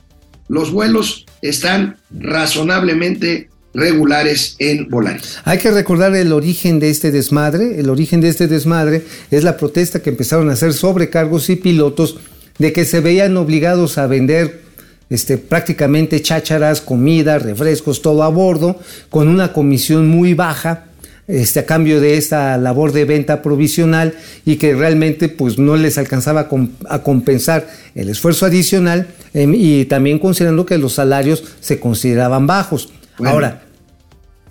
[0.48, 5.38] los vuelos están razonablemente regulares en Volaris.
[5.44, 7.78] Hay que recordar el origen de este desmadre.
[7.80, 12.16] El origen de este desmadre es la protesta que empezaron a hacer sobrecargos y pilotos
[12.58, 14.60] de que se veían obligados a vender
[15.08, 20.84] este, prácticamente chácharas, comida, refrescos, todo a bordo, con una comisión muy baja.
[21.28, 24.14] Este, a cambio de esta labor de venta provisional
[24.44, 29.54] y que realmente pues no les alcanzaba a, com- a compensar el esfuerzo adicional em,
[29.54, 32.88] y también considerando que los salarios se consideraban bajos.
[33.20, 33.34] Bueno.
[33.34, 33.62] Ahora,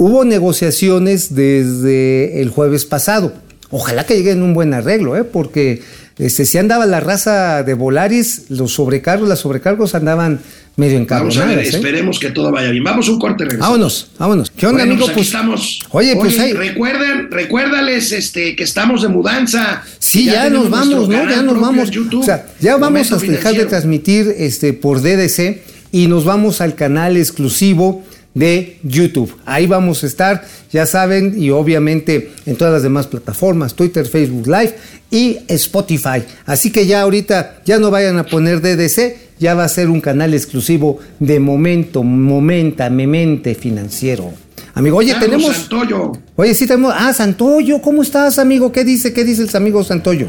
[0.01, 3.34] Hubo negociaciones desde el jueves pasado.
[3.70, 5.26] Ojalá que lleguen un buen arreglo, ¿eh?
[5.26, 5.82] porque
[6.17, 10.39] este, si andaba la raza de Volaris, los sobrecargos, las sobrecargos andaban
[10.78, 11.65] medio Vamos a ver, encabronadas.
[11.65, 11.78] ¿eh?
[11.78, 12.84] esperemos que todo vaya bien.
[12.86, 13.70] Vamos a un corte, regresamos.
[13.70, 14.51] Vámonos, vámonos.
[14.51, 15.05] ¿Qué onda, Bueno, amigo?
[15.07, 15.80] pues Pues, estamos.
[15.91, 19.84] Oye, pues ahí- recuerden, recuérdales este, que estamos de mudanza.
[19.99, 21.30] Sí, ya, nos vamos, ¿no?
[21.30, 21.91] Ya nos vamos.
[21.91, 25.61] YouTube, o sea, ya vamos a dejar de transmitir este, por DDC
[25.91, 29.36] y nos vamos al canal exclusivo de YouTube.
[29.45, 34.47] Ahí vamos a estar, ya saben, y obviamente en todas las demás plataformas, Twitter, Facebook
[34.47, 34.75] Live
[35.11, 36.23] y Spotify.
[36.45, 40.01] Así que ya ahorita ya no vayan a poner DDC, ya va a ser un
[40.01, 44.34] canal exclusivo de momento, momenta, memente financiero.
[44.73, 45.55] Amigo, oye, tenemos...
[45.55, 46.11] Santoyo.
[46.36, 46.93] Oye, sí tenemos...
[46.95, 48.71] Ah, Santoyo, ¿cómo estás, amigo?
[48.71, 49.13] ¿Qué dice?
[49.13, 50.27] ¿Qué dice el amigo Santoyo?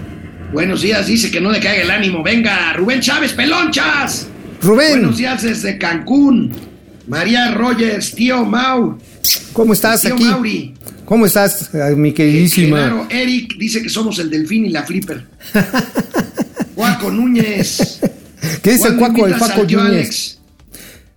[0.53, 2.23] Buenos días, dice que no le caiga el ánimo.
[2.23, 4.27] Venga, Rubén Chávez, pelonchas.
[4.63, 5.01] Rubén.
[5.01, 6.70] Buenos días desde Cancún.
[7.11, 8.97] María Rogers, tío Mau.
[9.53, 10.23] ¿Cómo estás tío aquí?
[10.23, 10.75] Mauri.
[11.05, 12.77] ¿Cómo estás, eh, mi queridísima?
[12.77, 15.27] Genaro Eric dice que somos el delfín y la flipper.
[16.77, 17.99] Juaco Núñez.
[18.63, 20.39] ¿Qué dice el ¿Cuándo Cuaco, el Cuaco Núñez?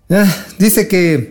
[0.09, 0.25] Ah,
[0.57, 1.29] dice que,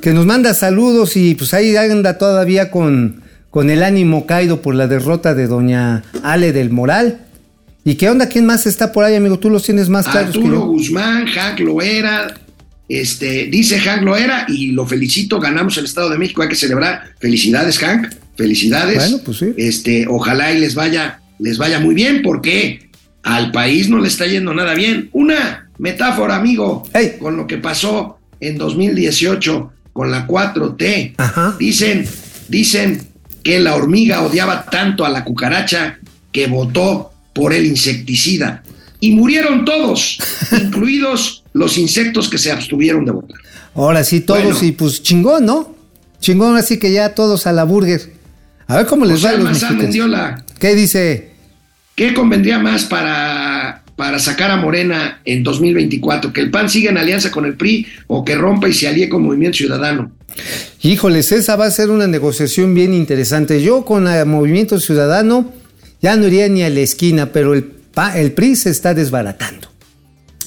[0.00, 4.74] que nos manda saludos y pues ahí anda todavía con, con el ánimo caído por
[4.74, 7.26] la derrota de doña Ale del Moral.
[7.84, 8.26] ¿Y qué onda?
[8.28, 9.38] ¿Quién más está por ahí, amigo?
[9.38, 10.66] Tú los tienes más claros que Arturo yo.
[10.66, 12.34] Guzmán, Hank Loera,
[12.90, 17.14] este, dice Hank Loera, y lo felicito, ganamos el Estado de México, hay que celebrar.
[17.20, 18.96] Felicidades, Hank, felicidades.
[18.96, 19.46] Bueno, pues sí.
[19.56, 22.90] Este, ojalá y les vaya, les vaya muy bien, porque
[23.22, 25.08] al país no le está yendo nada bien.
[25.12, 26.88] Una metáfora, amigo,
[27.20, 31.14] con lo que pasó en 2018 con la 4T.
[31.16, 31.56] Ajá.
[31.58, 32.06] Dicen,
[32.48, 33.02] dicen
[33.42, 35.98] que la hormiga odiaba tanto a la cucaracha
[36.32, 38.62] que votó por el insecticida.
[39.00, 40.18] Y murieron todos,
[40.52, 43.38] incluidos los insectos que se abstuvieron de votar.
[43.74, 44.58] Ahora sí, todos Bueno.
[44.62, 45.74] y pues chingón, ¿no?
[46.20, 48.12] Chingón, así que ya todos a la burger.
[48.66, 49.82] A ver cómo les José va a los Almazán mexicanos.
[49.82, 51.30] Mendiola, ¿Qué dice?
[51.96, 56.32] ¿qué convendría más para, para sacar a Morena en 2024?
[56.32, 59.08] ¿Que el PAN siga en alianza con el PRI o que rompa y se alíe
[59.08, 60.10] con Movimiento Ciudadano?
[60.82, 63.62] Híjoles, esa va a ser una negociación bien interesante.
[63.62, 65.52] Yo con el Movimiento Ciudadano
[66.00, 67.72] ya no iría ni a la esquina, pero el,
[68.16, 69.68] el PRI se está desbaratando.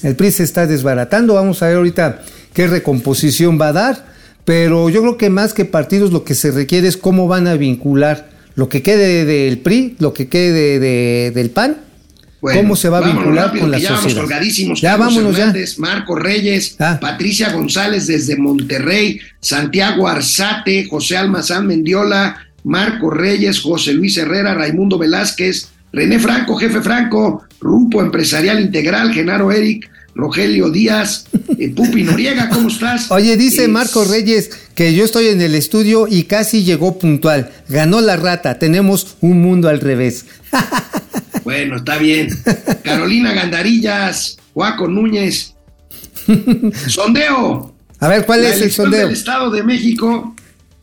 [0.02, 1.34] El PRI se está desbaratando.
[1.34, 2.22] Vamos a ver ahorita
[2.52, 4.14] qué recomposición va a dar.
[4.44, 7.54] Pero yo creo que más que partidos lo que se requiere es cómo van a
[7.54, 11.78] vincular lo que quede del PRI, lo que quede de- de- del PAN,
[12.42, 14.20] Bueno, cómo se va a vincular rápido, con la ya vamos sociedad.
[14.22, 14.80] colgadísimos.
[14.82, 15.54] Ya Carlos vámonos ya.
[15.78, 16.98] Marco Reyes, Ah.
[17.00, 24.98] Patricia González desde Monterrey, Santiago Arzate, José Almazán Mendiola, Marco Reyes, José Luis Herrera, Raimundo
[24.98, 31.26] Velázquez, René Franco, jefe Franco, Grupo Empresarial Integral, Genaro Eric, Rogelio Díaz,
[31.58, 33.06] eh, Pupi Noriega, ¿cómo estás?
[33.10, 37.50] Oye, dice Es- Marco Reyes que yo estoy en el estudio y casi llegó puntual.
[37.68, 40.26] Ganó la rata, tenemos un mundo al revés.
[41.44, 42.28] Bueno, está bien.
[42.84, 45.54] Carolina Gandarillas, Juaco Núñez.
[46.88, 47.74] Sondeo.
[48.00, 49.06] A ver, ¿cuál la es el sondeo?
[49.06, 50.33] del Estado de México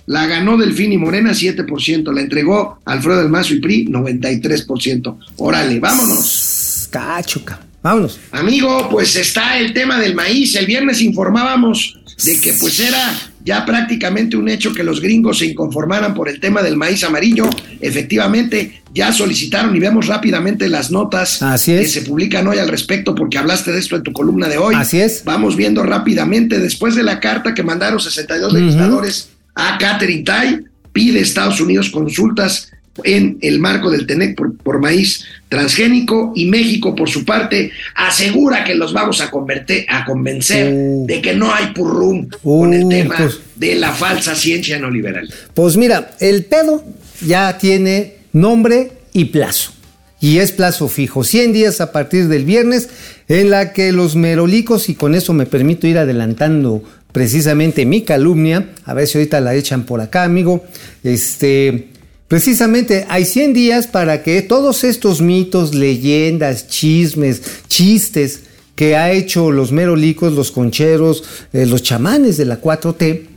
[0.07, 5.17] la ganó Delfín y Morena 7%, la entregó Alfredo del Mazo y PRI 93%.
[5.37, 6.87] Órale, vámonos.
[6.91, 7.59] Cachuca.
[7.83, 8.19] Vámonos.
[8.31, 10.55] Amigo, pues está el tema del maíz.
[10.55, 15.47] El viernes informábamos de que pues era ya prácticamente un hecho que los gringos se
[15.47, 17.49] inconformaran por el tema del maíz amarillo.
[17.79, 21.81] Efectivamente, ya solicitaron y vemos rápidamente las notas Así es.
[21.81, 24.75] que se publican hoy al respecto porque hablaste de esto en tu columna de hoy.
[24.77, 25.23] Así es.
[25.25, 28.61] Vamos viendo rápidamente, después de la carta que mandaron 62 Ujú.
[28.61, 30.59] legisladores a Catherine Tai,
[30.91, 32.71] pide Estados Unidos consultas
[33.05, 38.63] en el marco del TENEC por, por maíz transgénico y México, por su parte, asegura
[38.65, 41.05] que los vamos a, convertir, a convencer Uh.
[41.07, 43.39] de que no hay purrum con el Uh, tema pues.
[43.55, 45.33] de la falsa ciencia no liberal.
[45.53, 46.83] Pues mira, el pedo
[47.25, 49.71] ya tiene nombre y plazo.
[50.19, 52.89] Y es plazo fijo, 100 días a partir del viernes,
[53.27, 58.69] en la que los merolicos, y con eso me permito ir adelantando precisamente mi calumnia,
[58.85, 60.63] a ver si ahorita la echan por acá, amigo,
[61.03, 61.89] este,
[62.27, 68.41] precisamente hay 100 días para que todos estos mitos, leyendas, chismes, chistes
[68.75, 73.27] que ha hecho los merolicos, los concheros, eh, los chamanes de la 4T,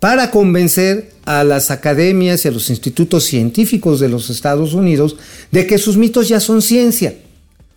[0.00, 5.16] para convencer a las academias y a los institutos científicos de los Estados Unidos
[5.52, 7.14] de que sus mitos ya son ciencia.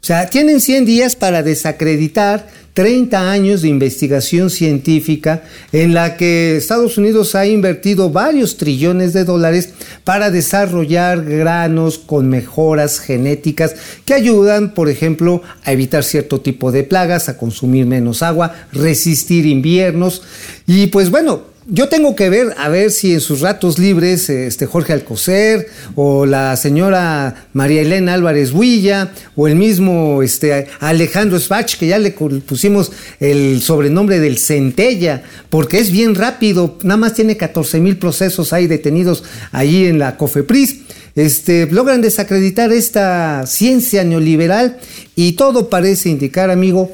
[0.04, 6.58] O sea, tienen 100 días para desacreditar 30 años de investigación científica en la que
[6.58, 9.70] Estados Unidos ha invertido varios trillones de dólares
[10.04, 16.84] para desarrollar granos con mejoras genéticas que ayudan, por ejemplo, a evitar cierto tipo de
[16.84, 20.22] plagas, a consumir menos agua, resistir inviernos.
[20.68, 24.66] Y pues bueno, yo tengo que ver, a ver si en sus ratos libres, este
[24.66, 31.76] Jorge Alcocer, o la señora María Elena Álvarez Huilla, o el mismo este, Alejandro Spach,
[31.78, 37.38] que ya le pusimos el sobrenombre del Centella, porque es bien rápido, nada más tiene
[37.38, 40.82] 14 mil procesos ahí detenidos allí en la COFEPRIS.
[41.16, 44.80] Este, logran desacreditar esta ciencia neoliberal
[45.16, 46.92] y todo parece indicar, amigo,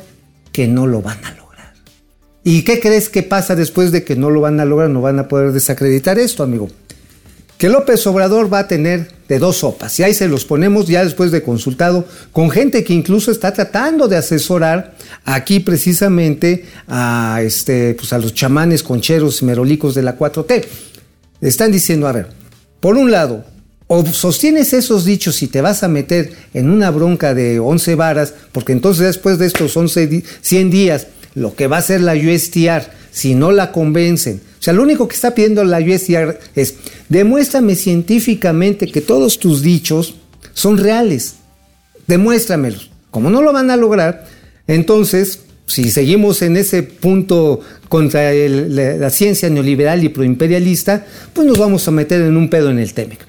[0.52, 1.39] que no lo van a.
[2.52, 5.20] ¿Y qué crees que pasa después de que no lo van a lograr, no van
[5.20, 6.68] a poder desacreditar esto, amigo?
[7.60, 10.00] Que López Obrador va a tener de dos sopas.
[10.00, 14.08] Y ahí se los ponemos ya después de consultado con gente que incluso está tratando
[14.08, 14.96] de asesorar
[15.26, 20.66] aquí precisamente a, este, pues a los chamanes concheros y merolicos de la 4T.
[21.42, 22.30] Están diciendo, a ver,
[22.80, 23.46] por un lado,
[23.86, 28.34] o sostienes esos dichos y te vas a meter en una bronca de 11 varas,
[28.52, 31.08] porque entonces después de estos 11, 100 días
[31.40, 34.42] lo que va a hacer la USTR si no la convencen.
[34.60, 36.76] O sea, lo único que está pidiendo la USTR es,
[37.08, 40.16] demuéstrame científicamente que todos tus dichos
[40.54, 41.36] son reales.
[42.08, 42.92] Demuéstramelos.
[43.10, 44.28] Como no lo van a lograr,
[44.68, 51.88] entonces, si seguimos en ese punto contra la, ciencia neoliberal y proimperialista, pues nos vamos
[51.88, 53.20] a meter en un pedo en el TEMEC.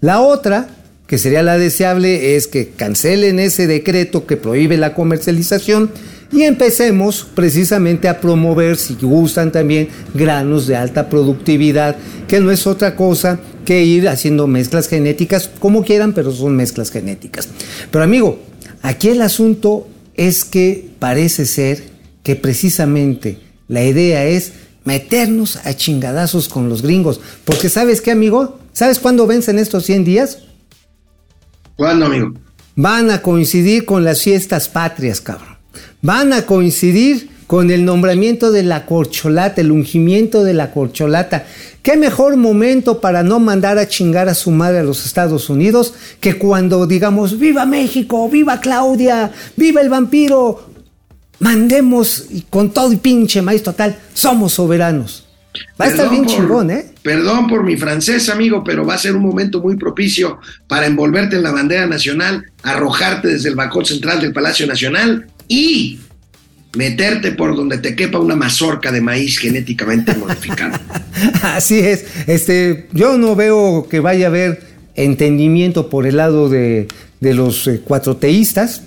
[0.00, 0.68] La otra,
[1.06, 5.90] que sería la deseable, es que cancelen ese decreto que prohíbe la comercialización
[6.30, 12.66] y empecemos precisamente a promover, si gustan también, granos de alta productividad, que no es
[12.66, 17.48] otra cosa que ir haciendo mezclas genéticas, como quieran, pero son mezclas genéticas.
[17.90, 18.38] Pero amigo,
[18.82, 21.82] aquí el asunto es que parece ser
[22.22, 24.52] que precisamente la idea es
[24.84, 28.58] meternos a chingadazos con los gringos, porque ¿sabes qué, amigo?
[28.72, 30.38] ¿Sabes cuándo vencen estos 100 días?
[31.76, 32.34] ¿Cuándo, amigo?
[32.76, 35.47] Van a coincidir con las fiestas patrias, cabrón
[36.02, 41.46] van a coincidir con el nombramiento de la corcholata, el ungimiento de la corcholata.
[41.82, 45.94] ¿Qué mejor momento para no mandar a chingar a su madre a los Estados Unidos
[46.20, 50.68] que cuando digamos, viva México, viva Claudia, viva el vampiro?
[51.40, 55.24] Mandemos y con todo y pinche maíz total, somos soberanos.
[55.80, 56.92] Va a estar bien chingón, ¿eh?
[57.02, 61.36] Perdón por mi francés, amigo, pero va a ser un momento muy propicio para envolverte
[61.36, 65.98] en la bandera nacional, arrojarte desde el balcón central del Palacio Nacional y
[66.76, 70.78] meterte por donde te quepa una mazorca de maíz genéticamente modificado.
[71.42, 72.04] Así es.
[72.26, 74.62] Este, yo no veo que vaya a haber
[74.94, 76.88] entendimiento por el lado de,
[77.20, 78.82] los eh, cuatroteístas.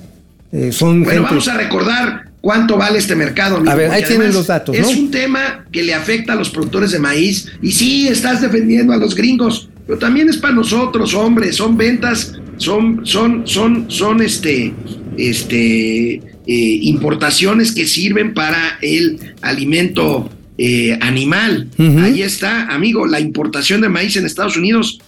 [0.51, 3.61] Eh, son bueno, vamos a recordar cuánto vale este mercado.
[3.65, 4.75] a ver, ahí tienen los datos.
[4.75, 7.47] Es un tema que le afecta a los productores de maíz.
[7.61, 11.55] Y sí, estás defendiendo a los gringos, pero también es para nosotros, hombres.
[11.55, 14.73] Son ventas, son, son, son, son este,
[15.17, 21.69] este eh, importaciones que sirven para el alimento eh, animal.
[21.99, 24.99] Ahí está, amigo, la importación de maíz en Estados Unidos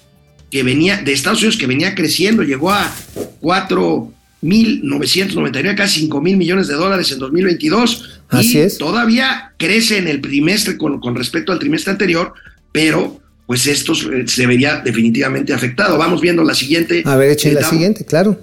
[0.53, 2.93] que venía de Estados Unidos que venía creciendo, llegó a
[3.41, 8.21] 4.999, casi 5 mil millones de dólares en 2022.
[8.29, 8.77] Así y es.
[8.77, 12.35] todavía crece en el trimestre con, con respecto al trimestre anterior,
[12.71, 15.97] pero pues esto se vería definitivamente afectado.
[15.97, 17.01] Vamos viendo la siguiente.
[17.05, 18.39] A ver, echen la siguiente, claro.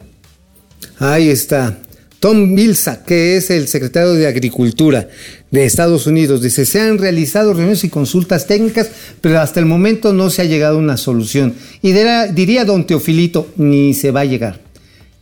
[0.99, 1.79] Ahí está.
[2.21, 5.09] Tom Vilsa, que es el secretario de Agricultura
[5.51, 8.91] de Estados Unidos, dice, se han realizado reuniones y consultas técnicas,
[9.23, 11.55] pero hasta el momento no se ha llegado a una solución.
[11.81, 14.61] Y diría, don Teofilito, ni se va a llegar.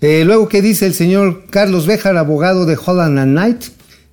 [0.00, 3.64] Eh, luego, ¿qué dice el señor Carlos Béjar, abogado de Holland and Knight?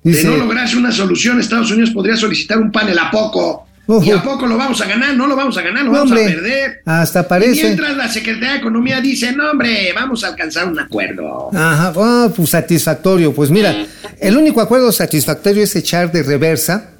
[0.04, 3.65] Dice, de no lograrse una solución, Estados Unidos podría solicitar un panel a poco.
[3.88, 5.16] ¿Y a poco lo vamos a ganar?
[5.16, 6.82] No lo vamos a ganar, lo vamos a perder.
[6.84, 7.60] Hasta parece.
[7.60, 11.50] Y mientras la Secretaría de Economía dice, no, hombre, vamos a alcanzar un acuerdo.
[11.54, 13.32] Ajá, oh, pues satisfactorio.
[13.32, 13.86] Pues mira,
[14.18, 16.90] el único acuerdo satisfactorio es echar de reversa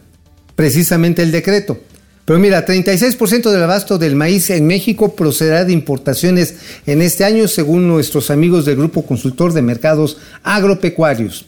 [0.55, 1.81] precisamente el decreto.
[2.25, 7.47] Pero mira, 36% del abasto del maíz en México procederá de importaciones en este año,
[7.47, 11.47] según nuestros amigos del Grupo Consultor de Mercados Agropecuarios.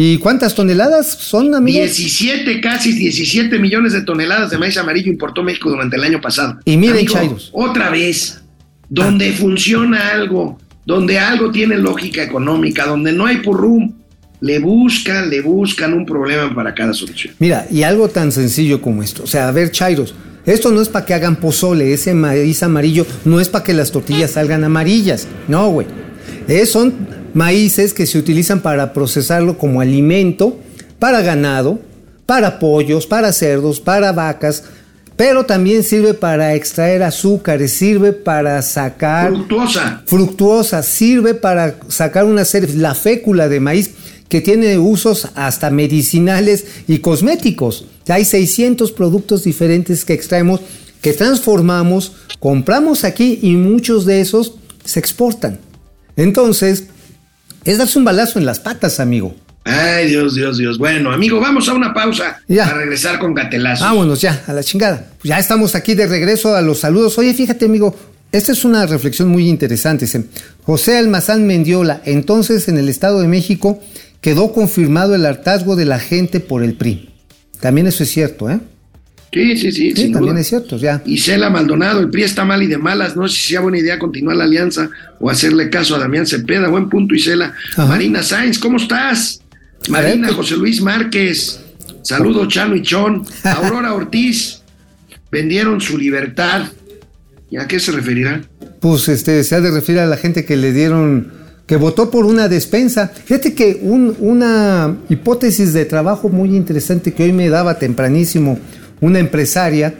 [0.00, 1.96] ¿Y cuántas toneladas son, amigos?
[1.96, 6.56] 17, casi 17 millones de toneladas de maíz amarillo importó México durante el año pasado.
[6.64, 7.50] Y miren, Chairos.
[7.52, 8.40] Otra vez,
[8.88, 9.36] donde ah.
[9.36, 13.92] funciona algo, donde algo tiene lógica económica, donde no hay purrum,
[14.40, 17.34] le buscan, le buscan un problema para cada solución.
[17.40, 19.24] Mira, y algo tan sencillo como esto.
[19.24, 20.14] O sea, a ver, Chairos,
[20.46, 23.90] esto no es para que hagan pozole, ese maíz amarillo no es para que las
[23.90, 25.26] tortillas salgan amarillas.
[25.48, 25.88] No, güey.
[26.66, 26.94] Son
[27.34, 30.58] maíces que se utilizan para procesarlo como alimento
[30.98, 31.80] para ganado,
[32.26, 34.64] para pollos, para cerdos, para vacas,
[35.16, 39.30] pero también sirve para extraer azúcares, sirve para sacar...
[39.30, 40.02] Fructuosa.
[40.06, 43.90] Fructuosa, sirve para sacar una serie, la fécula de maíz,
[44.28, 47.86] que tiene usos hasta medicinales y cosméticos.
[48.08, 50.60] Hay 600 productos diferentes que extraemos,
[51.00, 54.54] que transformamos, compramos aquí y muchos de esos
[54.84, 55.58] se exportan.
[56.18, 56.84] Entonces,
[57.64, 59.34] es darse un balazo en las patas, amigo.
[59.64, 60.76] Ay, Dios, Dios, Dios.
[60.78, 62.64] Bueno, amigo, vamos a una pausa Ya.
[62.64, 63.84] para regresar con Gatelazo.
[63.84, 65.06] Vámonos ya, a la chingada.
[65.22, 67.16] Ya estamos aquí de regreso a los saludos.
[67.18, 67.94] Oye, fíjate, amigo,
[68.32, 70.06] esta es una reflexión muy interesante.
[70.06, 70.24] Dice,
[70.64, 73.80] José Almazán Mendiola, entonces en el Estado de México
[74.20, 77.10] quedó confirmado el hartazgo de la gente por el PRI.
[77.60, 78.58] También eso es cierto, ¿eh?
[79.32, 79.92] Sí, sí, sí.
[79.94, 80.40] Sí, también duda.
[80.40, 81.02] es cierto, ya.
[81.04, 83.98] Isela Maldonado, el PRI está mal y de malas, no sé si sea buena idea
[83.98, 84.88] continuar la alianza
[85.20, 86.68] o hacerle caso a Damián Cepeda.
[86.68, 87.52] Buen punto, Isela.
[87.72, 87.86] Ajá.
[87.86, 89.40] Marina Sáenz, ¿cómo estás?
[89.88, 91.60] Marina ¿qué- José Luis Márquez,
[92.02, 93.24] saludos Chano y Chón.
[93.44, 94.62] Aurora Ortiz,
[95.30, 96.62] vendieron su libertad.
[97.50, 98.42] ¿Y a qué se referirá?
[98.80, 101.32] Pues este, se ha de referir a la gente que le dieron,
[101.66, 103.08] que votó por una despensa.
[103.08, 108.58] Fíjate que un- una hipótesis de trabajo muy interesante que hoy me daba tempranísimo
[109.00, 109.94] una empresaria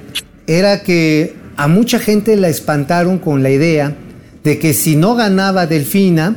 [0.47, 3.95] era que a mucha gente la espantaron con la idea
[4.45, 6.37] de que si no ganaba Delfina,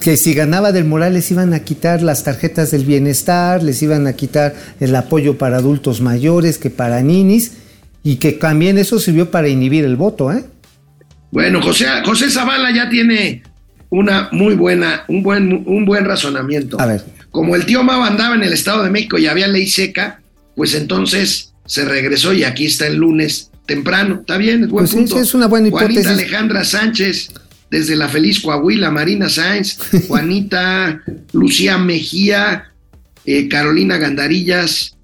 [0.00, 4.06] que si ganaba del Moral les iban a quitar las tarjetas del bienestar, les iban
[4.06, 7.52] a quitar el apoyo para adultos mayores, que para ninis,
[8.02, 10.44] y que también eso sirvió para inhibir el voto, ¿eh?
[11.30, 13.42] Bueno, José, José Zavala ya tiene
[13.90, 16.80] una muy buena, un buen, un buen razonamiento.
[16.80, 17.04] A ver.
[17.30, 20.20] Como el tío Mau andaba en el Estado de México y había ley seca,
[20.54, 24.16] pues entonces se regresó y aquí está el lunes temprano.
[24.20, 25.20] Está bien, es buen Pues punto.
[25.20, 26.18] es una buena Juanita hipótesis.
[26.18, 27.28] Alejandra Sánchez,
[27.70, 31.02] desde la feliz Coahuila, Marina Sáenz, Juanita,
[31.32, 32.72] Lucía Mejía,
[33.24, 34.95] eh, Carolina Gandarillas.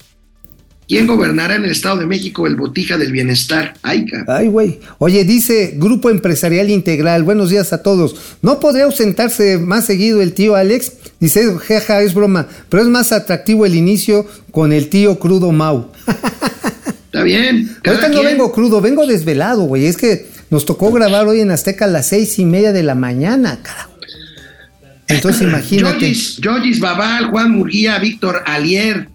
[0.88, 3.74] ¿Quién gobernará en el Estado de México el botija del bienestar?
[3.82, 4.04] Ay.
[4.26, 4.80] Ay, güey.
[4.98, 8.36] Oye, dice Grupo Empresarial Integral, buenos días a todos.
[8.42, 10.92] ¿No podría ausentarse más seguido el tío Alex?
[11.20, 15.90] Dice, jeja, es broma, pero es más atractivo el inicio con el tío crudo Mau.
[17.06, 17.76] Está bien.
[17.86, 19.86] Ahorita no vengo crudo, vengo desvelado, güey.
[19.86, 22.94] Es que nos tocó grabar hoy en Azteca a las seis y media de la
[22.94, 23.92] mañana, carajo.
[25.08, 26.12] Entonces imagínate.
[26.12, 29.08] Yogis Babal, Juan Murguía, Víctor Alier,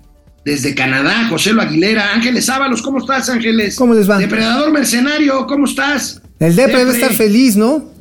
[0.47, 3.75] desde Canadá, José Lo Aguilera, Ángeles Ábalos, ¿cómo estás, Ángeles?
[3.75, 4.17] ¿Cómo les va?
[4.17, 6.21] Depredador Mercenario, ¿cómo estás?
[6.39, 7.91] El DEPRE debe estar feliz, ¿no?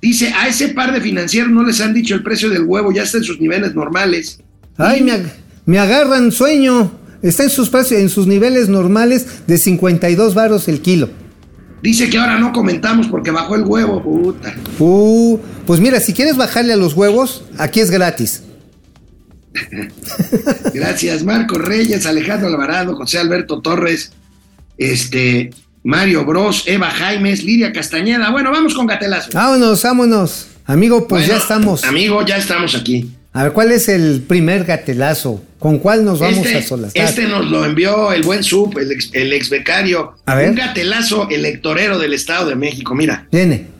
[0.00, 3.02] Dice, a ese par de financieros no les han dicho el precio del huevo, ya
[3.02, 4.38] está en sus niveles normales.
[4.78, 5.30] Ay, me, ag-
[5.66, 6.92] me agarran sueño.
[7.20, 11.10] Está en sus, precios- en sus niveles normales de 52 varos el kilo.
[11.82, 14.54] Dice que ahora no comentamos porque bajó el huevo, puta.
[14.78, 18.42] Uh, pues mira, si quieres bajarle a los huevos, aquí es gratis.
[20.74, 24.12] Gracias, Marco Reyes, Alejandro Alvarado, José Alberto Torres,
[24.78, 25.50] este,
[25.82, 28.30] Mario Bros, Eva Jaimes, Lidia Castañeda.
[28.30, 29.30] Bueno, vamos con Gatelazo.
[29.32, 30.48] Vámonos, vámonos.
[30.64, 31.84] Amigo, pues ya estamos.
[31.84, 33.10] Amigo, ya estamos aquí.
[33.32, 35.42] A ver, ¿cuál es el primer gatelazo?
[35.58, 37.04] ¿Con cuál nos vamos este, a solazar?
[37.04, 40.14] este nos lo envió el buen sub, el ex, el ex becario.
[40.24, 40.48] A ver.
[40.48, 42.94] Un gatelazo electorero del Estado de México.
[42.94, 43.75] Mira, Viene.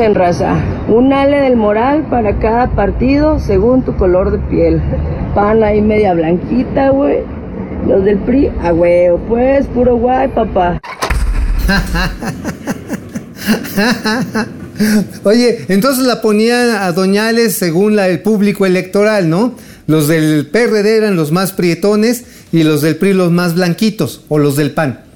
[0.00, 0.54] En raza,
[0.86, 4.80] un ale del moral para cada partido según tu color de piel.
[5.34, 7.24] Pan ahí media blanquita, güey.
[7.84, 10.80] Los del PRI, a huevo, pues, puro guay, papá.
[15.24, 19.54] Oye, entonces la ponían a Doñales según la, el público electoral, ¿no?
[19.88, 24.38] Los del PRD eran los más prietones y los del PRI los más blanquitos, o
[24.38, 25.07] los del PAN.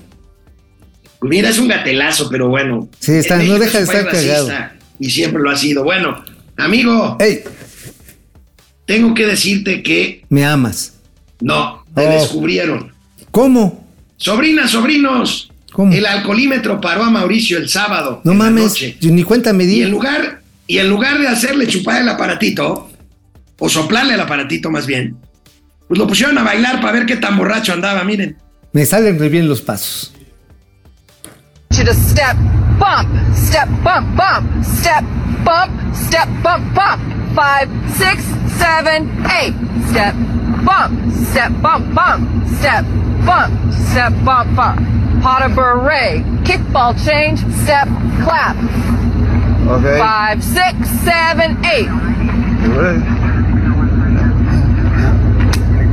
[1.23, 2.89] Mira, es un gatelazo, pero bueno.
[2.99, 4.49] Sí, está- En no deja de estar cagado.
[4.99, 5.85] Y siempre lo ha sido.
[5.85, 6.23] Bueno,
[6.57, 7.41] amigo, ¡Ey!
[8.87, 10.95] tengo que decirte que Me amas.
[11.41, 12.11] no, te Oh.
[12.13, 12.93] descubrieron.
[13.31, 13.87] ¿Cómo?
[14.17, 15.51] Sobrinas, sobrinos.
[15.73, 15.93] ¿Cómo?
[15.93, 18.21] El alcoholímetro paró a Mauricio el sábado.
[18.25, 18.97] No en la mames, noche.
[19.01, 19.91] ni cuenta me Y en di.
[19.91, 22.91] lugar, y en lugar de hacerle chupar el aparatito,
[23.59, 25.17] o soplarle el aparatito más bien,
[25.89, 28.37] pues lo pusieron a bailar para ver qué tan borracho andaba, miren.
[28.73, 30.13] Me salen re bien los pasos.
[31.83, 32.37] You to step,
[32.79, 35.03] bump, step, bump, bump, step,
[35.45, 37.03] bump, step, bump, bump.
[37.35, 38.23] Five, six,
[38.59, 39.55] seven, eight.
[39.91, 40.15] Step,
[40.65, 42.85] bump, step, bump, bump, step,
[43.27, 44.81] bump, step, bump, bump.
[45.23, 47.89] Pot of beret, kickball change, step,
[48.23, 48.57] clap.
[49.67, 49.99] Okay.
[49.99, 51.89] Five, six, seven, eight.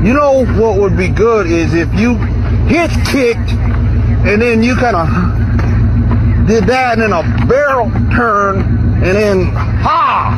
[0.06, 2.16] You know what would be good is if you
[2.68, 3.52] hit kicked
[4.28, 5.49] and then you kind of
[6.48, 8.60] did that and then a barrel turn
[9.04, 9.46] and then
[9.82, 10.36] ha.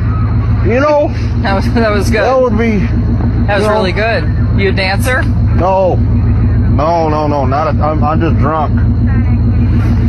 [0.65, 1.09] You know
[1.41, 2.41] That was that was that good.
[2.43, 2.79] would be
[3.47, 4.23] That was really good.
[4.57, 5.23] You a dancer?
[5.23, 7.45] no, no, no, no.
[7.45, 8.79] Not a, I'm, I'm just drunk.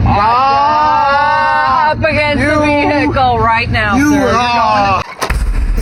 [0.04, 4.30] Ah, Up against You- the vehicle right now, you sir.
[4.34, 5.02] Ah.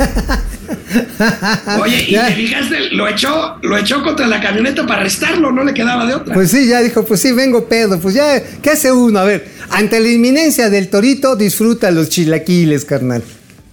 [1.82, 2.26] Oye, y Ya.
[2.26, 6.14] te fijaste, lo echó, lo echó contra la camioneta para arrestarlo, no le quedaba de
[6.14, 6.34] otra.
[6.34, 7.98] Pues sí, ya dijo, pues sí, vengo pedo.
[8.00, 9.18] Pues ya, ¿qué hace uno?
[9.18, 13.22] A ver, ante la inminencia del torito, disfruta los chilaquiles, carnal.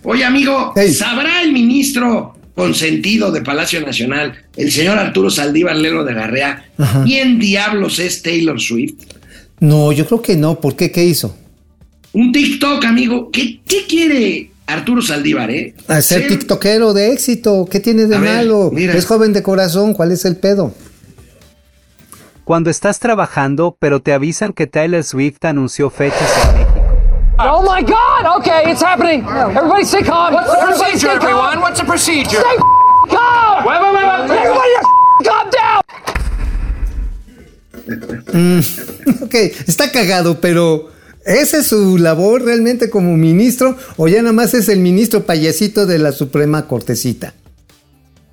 [0.04, 0.94] Oye, amigo, Hey.
[0.94, 7.04] ¿sabrá el ministro consentido de Palacio Nacional, el señor Arturo Saldívar Lelo de Garrea, Ajá.
[7.04, 8.96] quién diablos es Taylor Swift?
[9.60, 10.60] No, yo creo que no.
[10.60, 10.92] ¿Por qué?
[10.92, 11.36] ¿Qué hizo?
[12.14, 13.30] Un TikTok, amigo.
[13.32, 15.74] ¿Qué, qué quiere Arturo Saldívar, eh?
[15.88, 17.68] Hacer Ser- tiktokero de éxito.
[17.70, 18.72] ¿Qué tiene de A ver, malo?
[18.74, 18.94] mira.
[18.94, 19.94] Es joven de corazón.
[19.94, 20.74] ¿Cuál es el pedo?
[22.48, 26.82] Cuando estás trabajando, pero te avisan que Taylor Swift anunció fechas en México.
[27.40, 28.38] Oh my God!
[28.38, 29.26] Okay, it's happening.
[29.26, 30.34] Everybody stay calm.
[30.34, 31.60] What's the procedure, everyone?
[31.60, 32.40] What's the procedure?
[32.40, 32.58] Stay
[33.10, 33.66] calm.
[33.66, 34.32] Wait, wait, wait, wait.
[34.32, 34.76] Everybody,
[35.26, 35.82] calm down.
[39.24, 39.36] ok,
[39.68, 40.90] está cagado, pero
[41.26, 45.86] ¿esa es su labor realmente como ministro o ya nada más es el ministro payasito
[45.86, 47.34] de la Suprema Cortecita?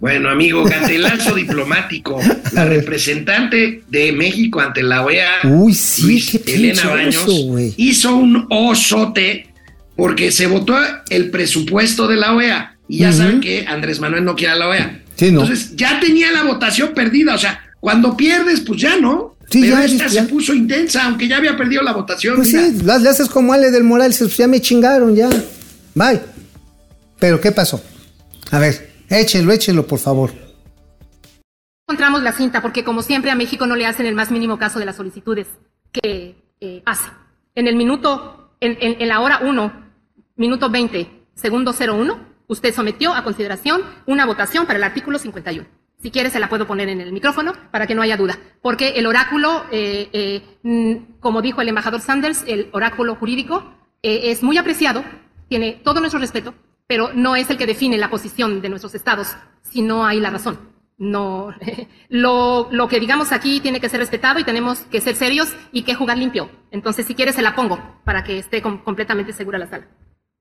[0.05, 2.21] Bueno, amigo, gatelazo diplomático.
[2.53, 7.27] La representante de México ante la OEA, Uy, sí, Luis qué Elena Baños,
[7.79, 9.47] hizo un osote
[9.97, 10.77] porque se votó
[11.09, 12.77] el presupuesto de la OEA.
[12.87, 15.01] Y ya saben que Andrés Manuel no quiere a la OEA.
[15.17, 15.41] Sí, no.
[15.41, 17.35] Entonces, ya tenía la votación perdida.
[17.35, 19.39] O sea, cuando pierdes, pues ya no.
[19.49, 20.21] Sí, Pero ya, esta ya.
[20.21, 22.37] se puso intensa, aunque ya había perdido la votación.
[22.37, 22.67] Pues mira.
[22.67, 25.31] sí, las le haces como Ale del Moral, pues ya me chingaron, ya.
[25.95, 26.21] Bye.
[27.19, 27.83] Pero ¿qué pasó?
[28.51, 30.31] A ver, échelo, échelo, por favor.
[31.87, 34.79] encontramos la cinta porque como siempre a México no le hacen el más mínimo caso
[34.79, 35.47] de las solicitudes
[35.93, 37.11] que eh, hace.
[37.55, 39.73] En el minuto, en, la hora 1,
[40.37, 45.67] minuto 20, segundo 01, usted sometió a consideración una votación para el artículo 51.
[46.03, 48.39] Si quiere se la puedo poner en el micrófono para que no haya duda.
[48.61, 54.59] Porque el oráculo, eh, eh, como dijo el embajador Sanders, el oráculo jurídico es muy
[54.59, 55.03] apreciado,
[55.49, 56.55] tiene todo nuestro respeto,
[56.87, 60.31] pero no es el que define la posición de nuestros estados si no hay la
[60.31, 60.59] razón.
[60.97, 61.53] No,
[62.09, 65.83] lo, lo que digamos aquí tiene que ser respetado y tenemos que ser serios y
[65.83, 66.49] que jugar limpio.
[66.71, 69.87] Entonces, si quiere, se la pongo para que esté com- completamente segura la sala.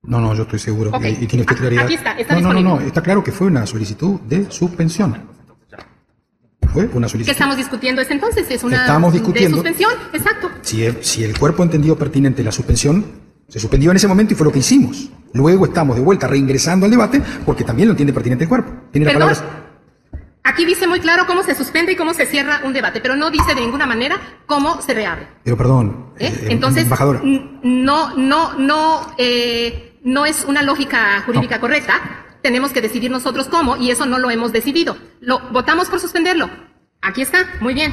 [0.02, 0.90] No, no, yo estoy seguro.
[0.92, 1.04] Ok.
[1.04, 1.84] Y, y tiene usted Aquí- claridad.
[1.84, 5.32] aquí está, está no, no, no, no, está claro que fue una solicitud de suspensión.
[6.72, 7.32] Fue una ¿Qué solicitud.
[7.32, 8.50] estamos discutiendo es entonces?
[8.50, 10.50] Es una Estamos discutiendo- de suspensión, exacto.
[10.62, 13.04] Si el, si el cuerpo entendió pertinente la suspensión,
[13.48, 15.10] se suspendió en ese momento y fue lo que hicimos.
[15.32, 18.72] Luego estamos de vuelta reingresando al debate porque también lo entiende pertinente el cuerpo.
[18.90, 19.28] Tiene la Perdón.
[19.34, 19.60] palabra.
[20.46, 23.30] Aquí dice muy claro cómo se suspende y cómo se cierra un debate, pero no
[23.30, 25.26] dice de ninguna manera cómo se reabre.
[25.42, 26.26] Pero perdón, ¿eh?
[26.28, 27.20] eh, Entonces, embajadora.
[27.24, 31.94] no, no, no, eh, no es una lógica jurídica correcta.
[32.42, 34.98] Tenemos que decidir nosotros cómo y eso no lo hemos decidido.
[35.20, 36.50] Lo votamos por suspenderlo.
[37.04, 37.92] Aquí está, muy bien.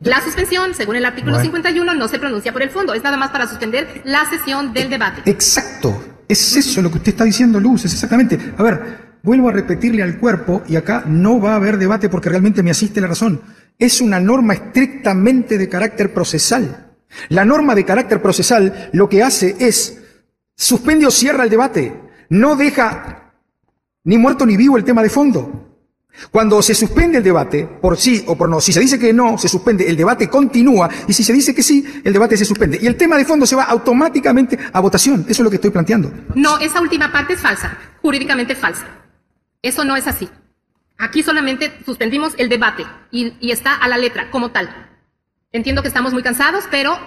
[0.00, 1.44] La suspensión, según el artículo Bueno.
[1.44, 2.94] 51, no se pronuncia por el fondo.
[2.94, 5.28] Es nada más para suspender la sesión del debate.
[5.30, 6.02] Exacto.
[6.26, 8.38] Es eso lo que usted está diciendo, Luz, es exactamente.
[8.56, 12.30] A ver, vuelvo a repetirle al cuerpo y acá no va a haber debate porque
[12.30, 13.42] realmente me asiste la razón.
[13.78, 16.94] Es una norma estrictamente de carácter procesal.
[17.28, 20.02] La norma de carácter procesal lo que hace es
[20.56, 22.00] suspende o cierra el debate.
[22.30, 23.34] No deja
[24.04, 25.68] ni muerto ni vivo el tema de fondo.
[26.30, 29.38] Cuando se suspende el debate, por sí o por no, si se dice que no,
[29.38, 32.78] se suspende, el debate continúa, y si se dice que sí, el debate se suspende.
[32.80, 35.22] Y el tema de fondo se va automáticamente a votación.
[35.28, 36.12] Eso es lo que estoy planteando.
[36.34, 38.86] No, esa última parte es falsa, jurídicamente falsa.
[39.62, 40.28] Eso no es así.
[40.98, 44.68] Aquí solamente suspendimos el debate y, y está a la letra, como tal.
[45.52, 46.98] Entiendo que estamos muy cansados, pero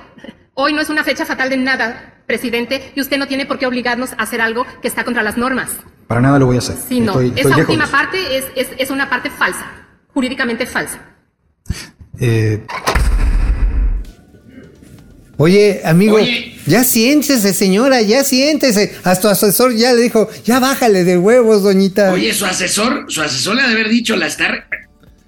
[0.53, 3.65] hoy no es una fecha fatal de nada, presidente, y usted no tiene por qué
[3.65, 5.69] obligarnos a hacer algo que está contra las normas.
[6.07, 6.75] Para nada lo voy a hacer.
[6.87, 7.13] Sí, no.
[7.13, 9.65] Estoy- estoy Esa última parte es, es, es una parte falsa,
[10.13, 10.99] jurídicamente falsa.
[12.19, 12.63] Eh,
[15.37, 16.55] Oye, amigo, Oye.
[16.67, 18.93] ya siéntese, señora, ya siéntese.
[19.03, 22.11] Hasta su asesor ya le dijo, ya bájale de huevos, doñita.
[22.11, 24.67] Oye, su asesor, su asesor le ha de haber dicho, la está,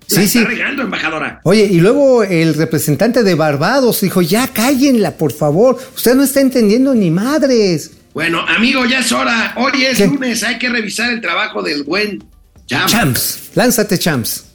[0.09, 0.45] la Sí, está sí.
[0.45, 1.39] regando, embajadora.
[1.43, 5.77] Oye, y luego el representante de Barbados dijo, ya cállenla, por favor.
[5.95, 7.91] Usted no está entendiendo ni madres.
[8.13, 9.53] Bueno, amigo, ya es hora.
[9.57, 10.07] Hoy es ¿Qué?
[10.07, 12.23] lunes, hay que revisar el trabajo del buen
[12.67, 12.87] Cham.
[12.87, 14.45] Champs, lánzate, champs.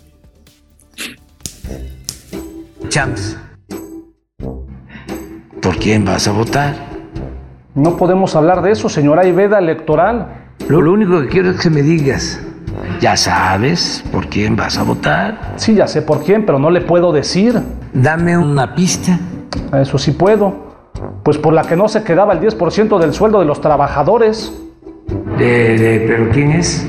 [2.88, 3.36] Champs.
[5.60, 6.76] ¿Por quién vas a votar?
[7.74, 9.22] No podemos hablar de eso, señora.
[9.22, 10.52] Hay veda electoral.
[10.68, 12.40] Lo, lo único que quiero es que me digas,
[13.00, 15.54] ¿ya sabes por quién vas a votar?
[15.56, 17.60] Sí, ya sé por quién, pero no le puedo decir.
[17.92, 19.18] Dame una pista.
[19.72, 20.68] Eso sí puedo.
[21.22, 24.52] Pues por la que no se quedaba el 10% del sueldo de los trabajadores.
[25.38, 26.86] De- de- ¿Pero quién es?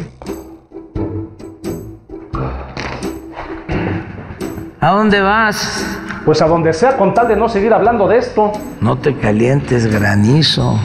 [4.81, 5.85] ¿A dónde vas?
[6.25, 8.51] Pues a donde sea con tal de no seguir hablando de esto.
[8.81, 10.79] No te calientes, granizo.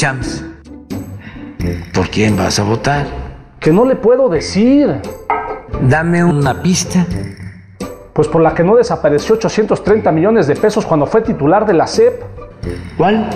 [0.00, 0.42] Champs,
[1.92, 3.04] ¿por quién vas a votar?
[3.60, 4.98] Que no le puedo decir.
[5.82, 7.04] Dame una pista.
[8.14, 11.86] Pues por la que no desapareció 830 millones de pesos cuando fue titular de la
[11.86, 12.14] CEP.
[12.96, 13.28] ¿Cuál?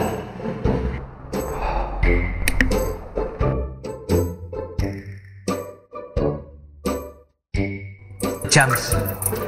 [8.49, 8.97] Champs.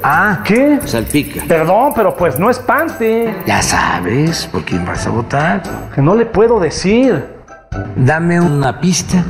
[0.03, 0.79] Ah, ¿qué?
[0.85, 1.43] Salpica.
[1.47, 3.35] Perdón, pero pues no espante.
[3.47, 5.63] Ya sabes por quién vas a votar.
[5.95, 7.25] Que no le puedo decir.
[7.97, 9.23] Dame una pista.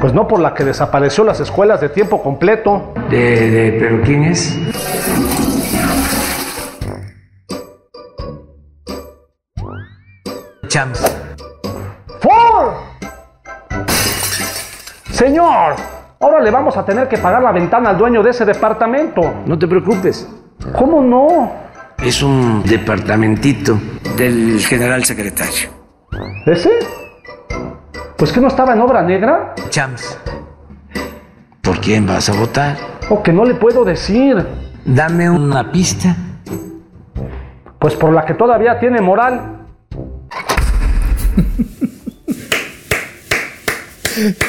[0.00, 2.94] Pues no por la que desapareció las escuelas de tiempo completo.
[3.10, 4.56] De, de- ¿Pero quién es?
[10.68, 11.00] Champs.
[12.20, 12.74] ¡Ford!
[15.10, 15.74] Señor,
[16.20, 19.22] ahora le vamos a tener que pagar la ventana al dueño de ese departamento.
[19.46, 20.28] No te preocupes.
[20.76, 21.50] ¿Cómo no?
[21.98, 23.78] Es un departamentito
[24.16, 25.70] del general secretario.
[26.46, 26.70] ¿Ese?
[28.16, 29.54] Pues que no estaba en obra negra.
[29.70, 30.18] Champs.
[31.62, 32.76] ¿Por quién vas a votar?
[33.08, 34.46] O que no le puedo decir.
[34.84, 36.14] Dame una pista.
[37.78, 39.56] Pues por la que todavía tiene moral.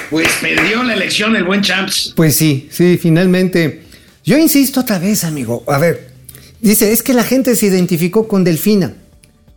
[0.10, 2.14] Pues perdió la elección el buen Champs.
[2.16, 3.84] Pues sí, sí, finalmente.
[4.24, 5.64] Yo insisto otra vez, amigo.
[5.68, 6.12] A ver,
[6.60, 8.94] dice, es que la gente se identificó con Delfina.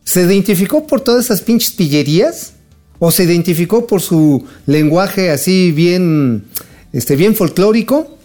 [0.05, 2.53] ¿Se identificó por todas esas pinches pillerías?
[2.99, 6.45] ¿O se identificó por su lenguaje así bien,
[6.93, 8.19] este, bien folclórico?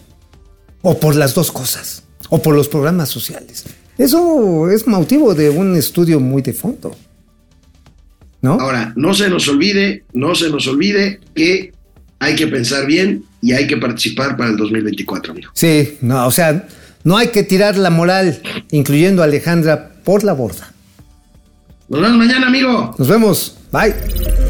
[0.82, 2.02] ¿O por las dos cosas?
[2.28, 3.64] ¿O por los programas sociales?
[3.98, 6.96] Eso es motivo de un estudio muy de fondo.
[8.42, 8.52] ¿No?
[8.52, 11.72] Ahora, no se nos olvide, no se nos olvide que
[12.18, 15.50] hay que pensar bien y hay que participar para el 2024, amigo.
[15.54, 16.66] Sí, no, o sea,
[17.04, 20.72] no hay que tirar la moral, incluyendo a Alejandra, por la borda.
[21.88, 22.94] Nos vemos mañana, amigo.
[22.98, 23.56] Nos vemos.
[23.72, 24.49] Bye.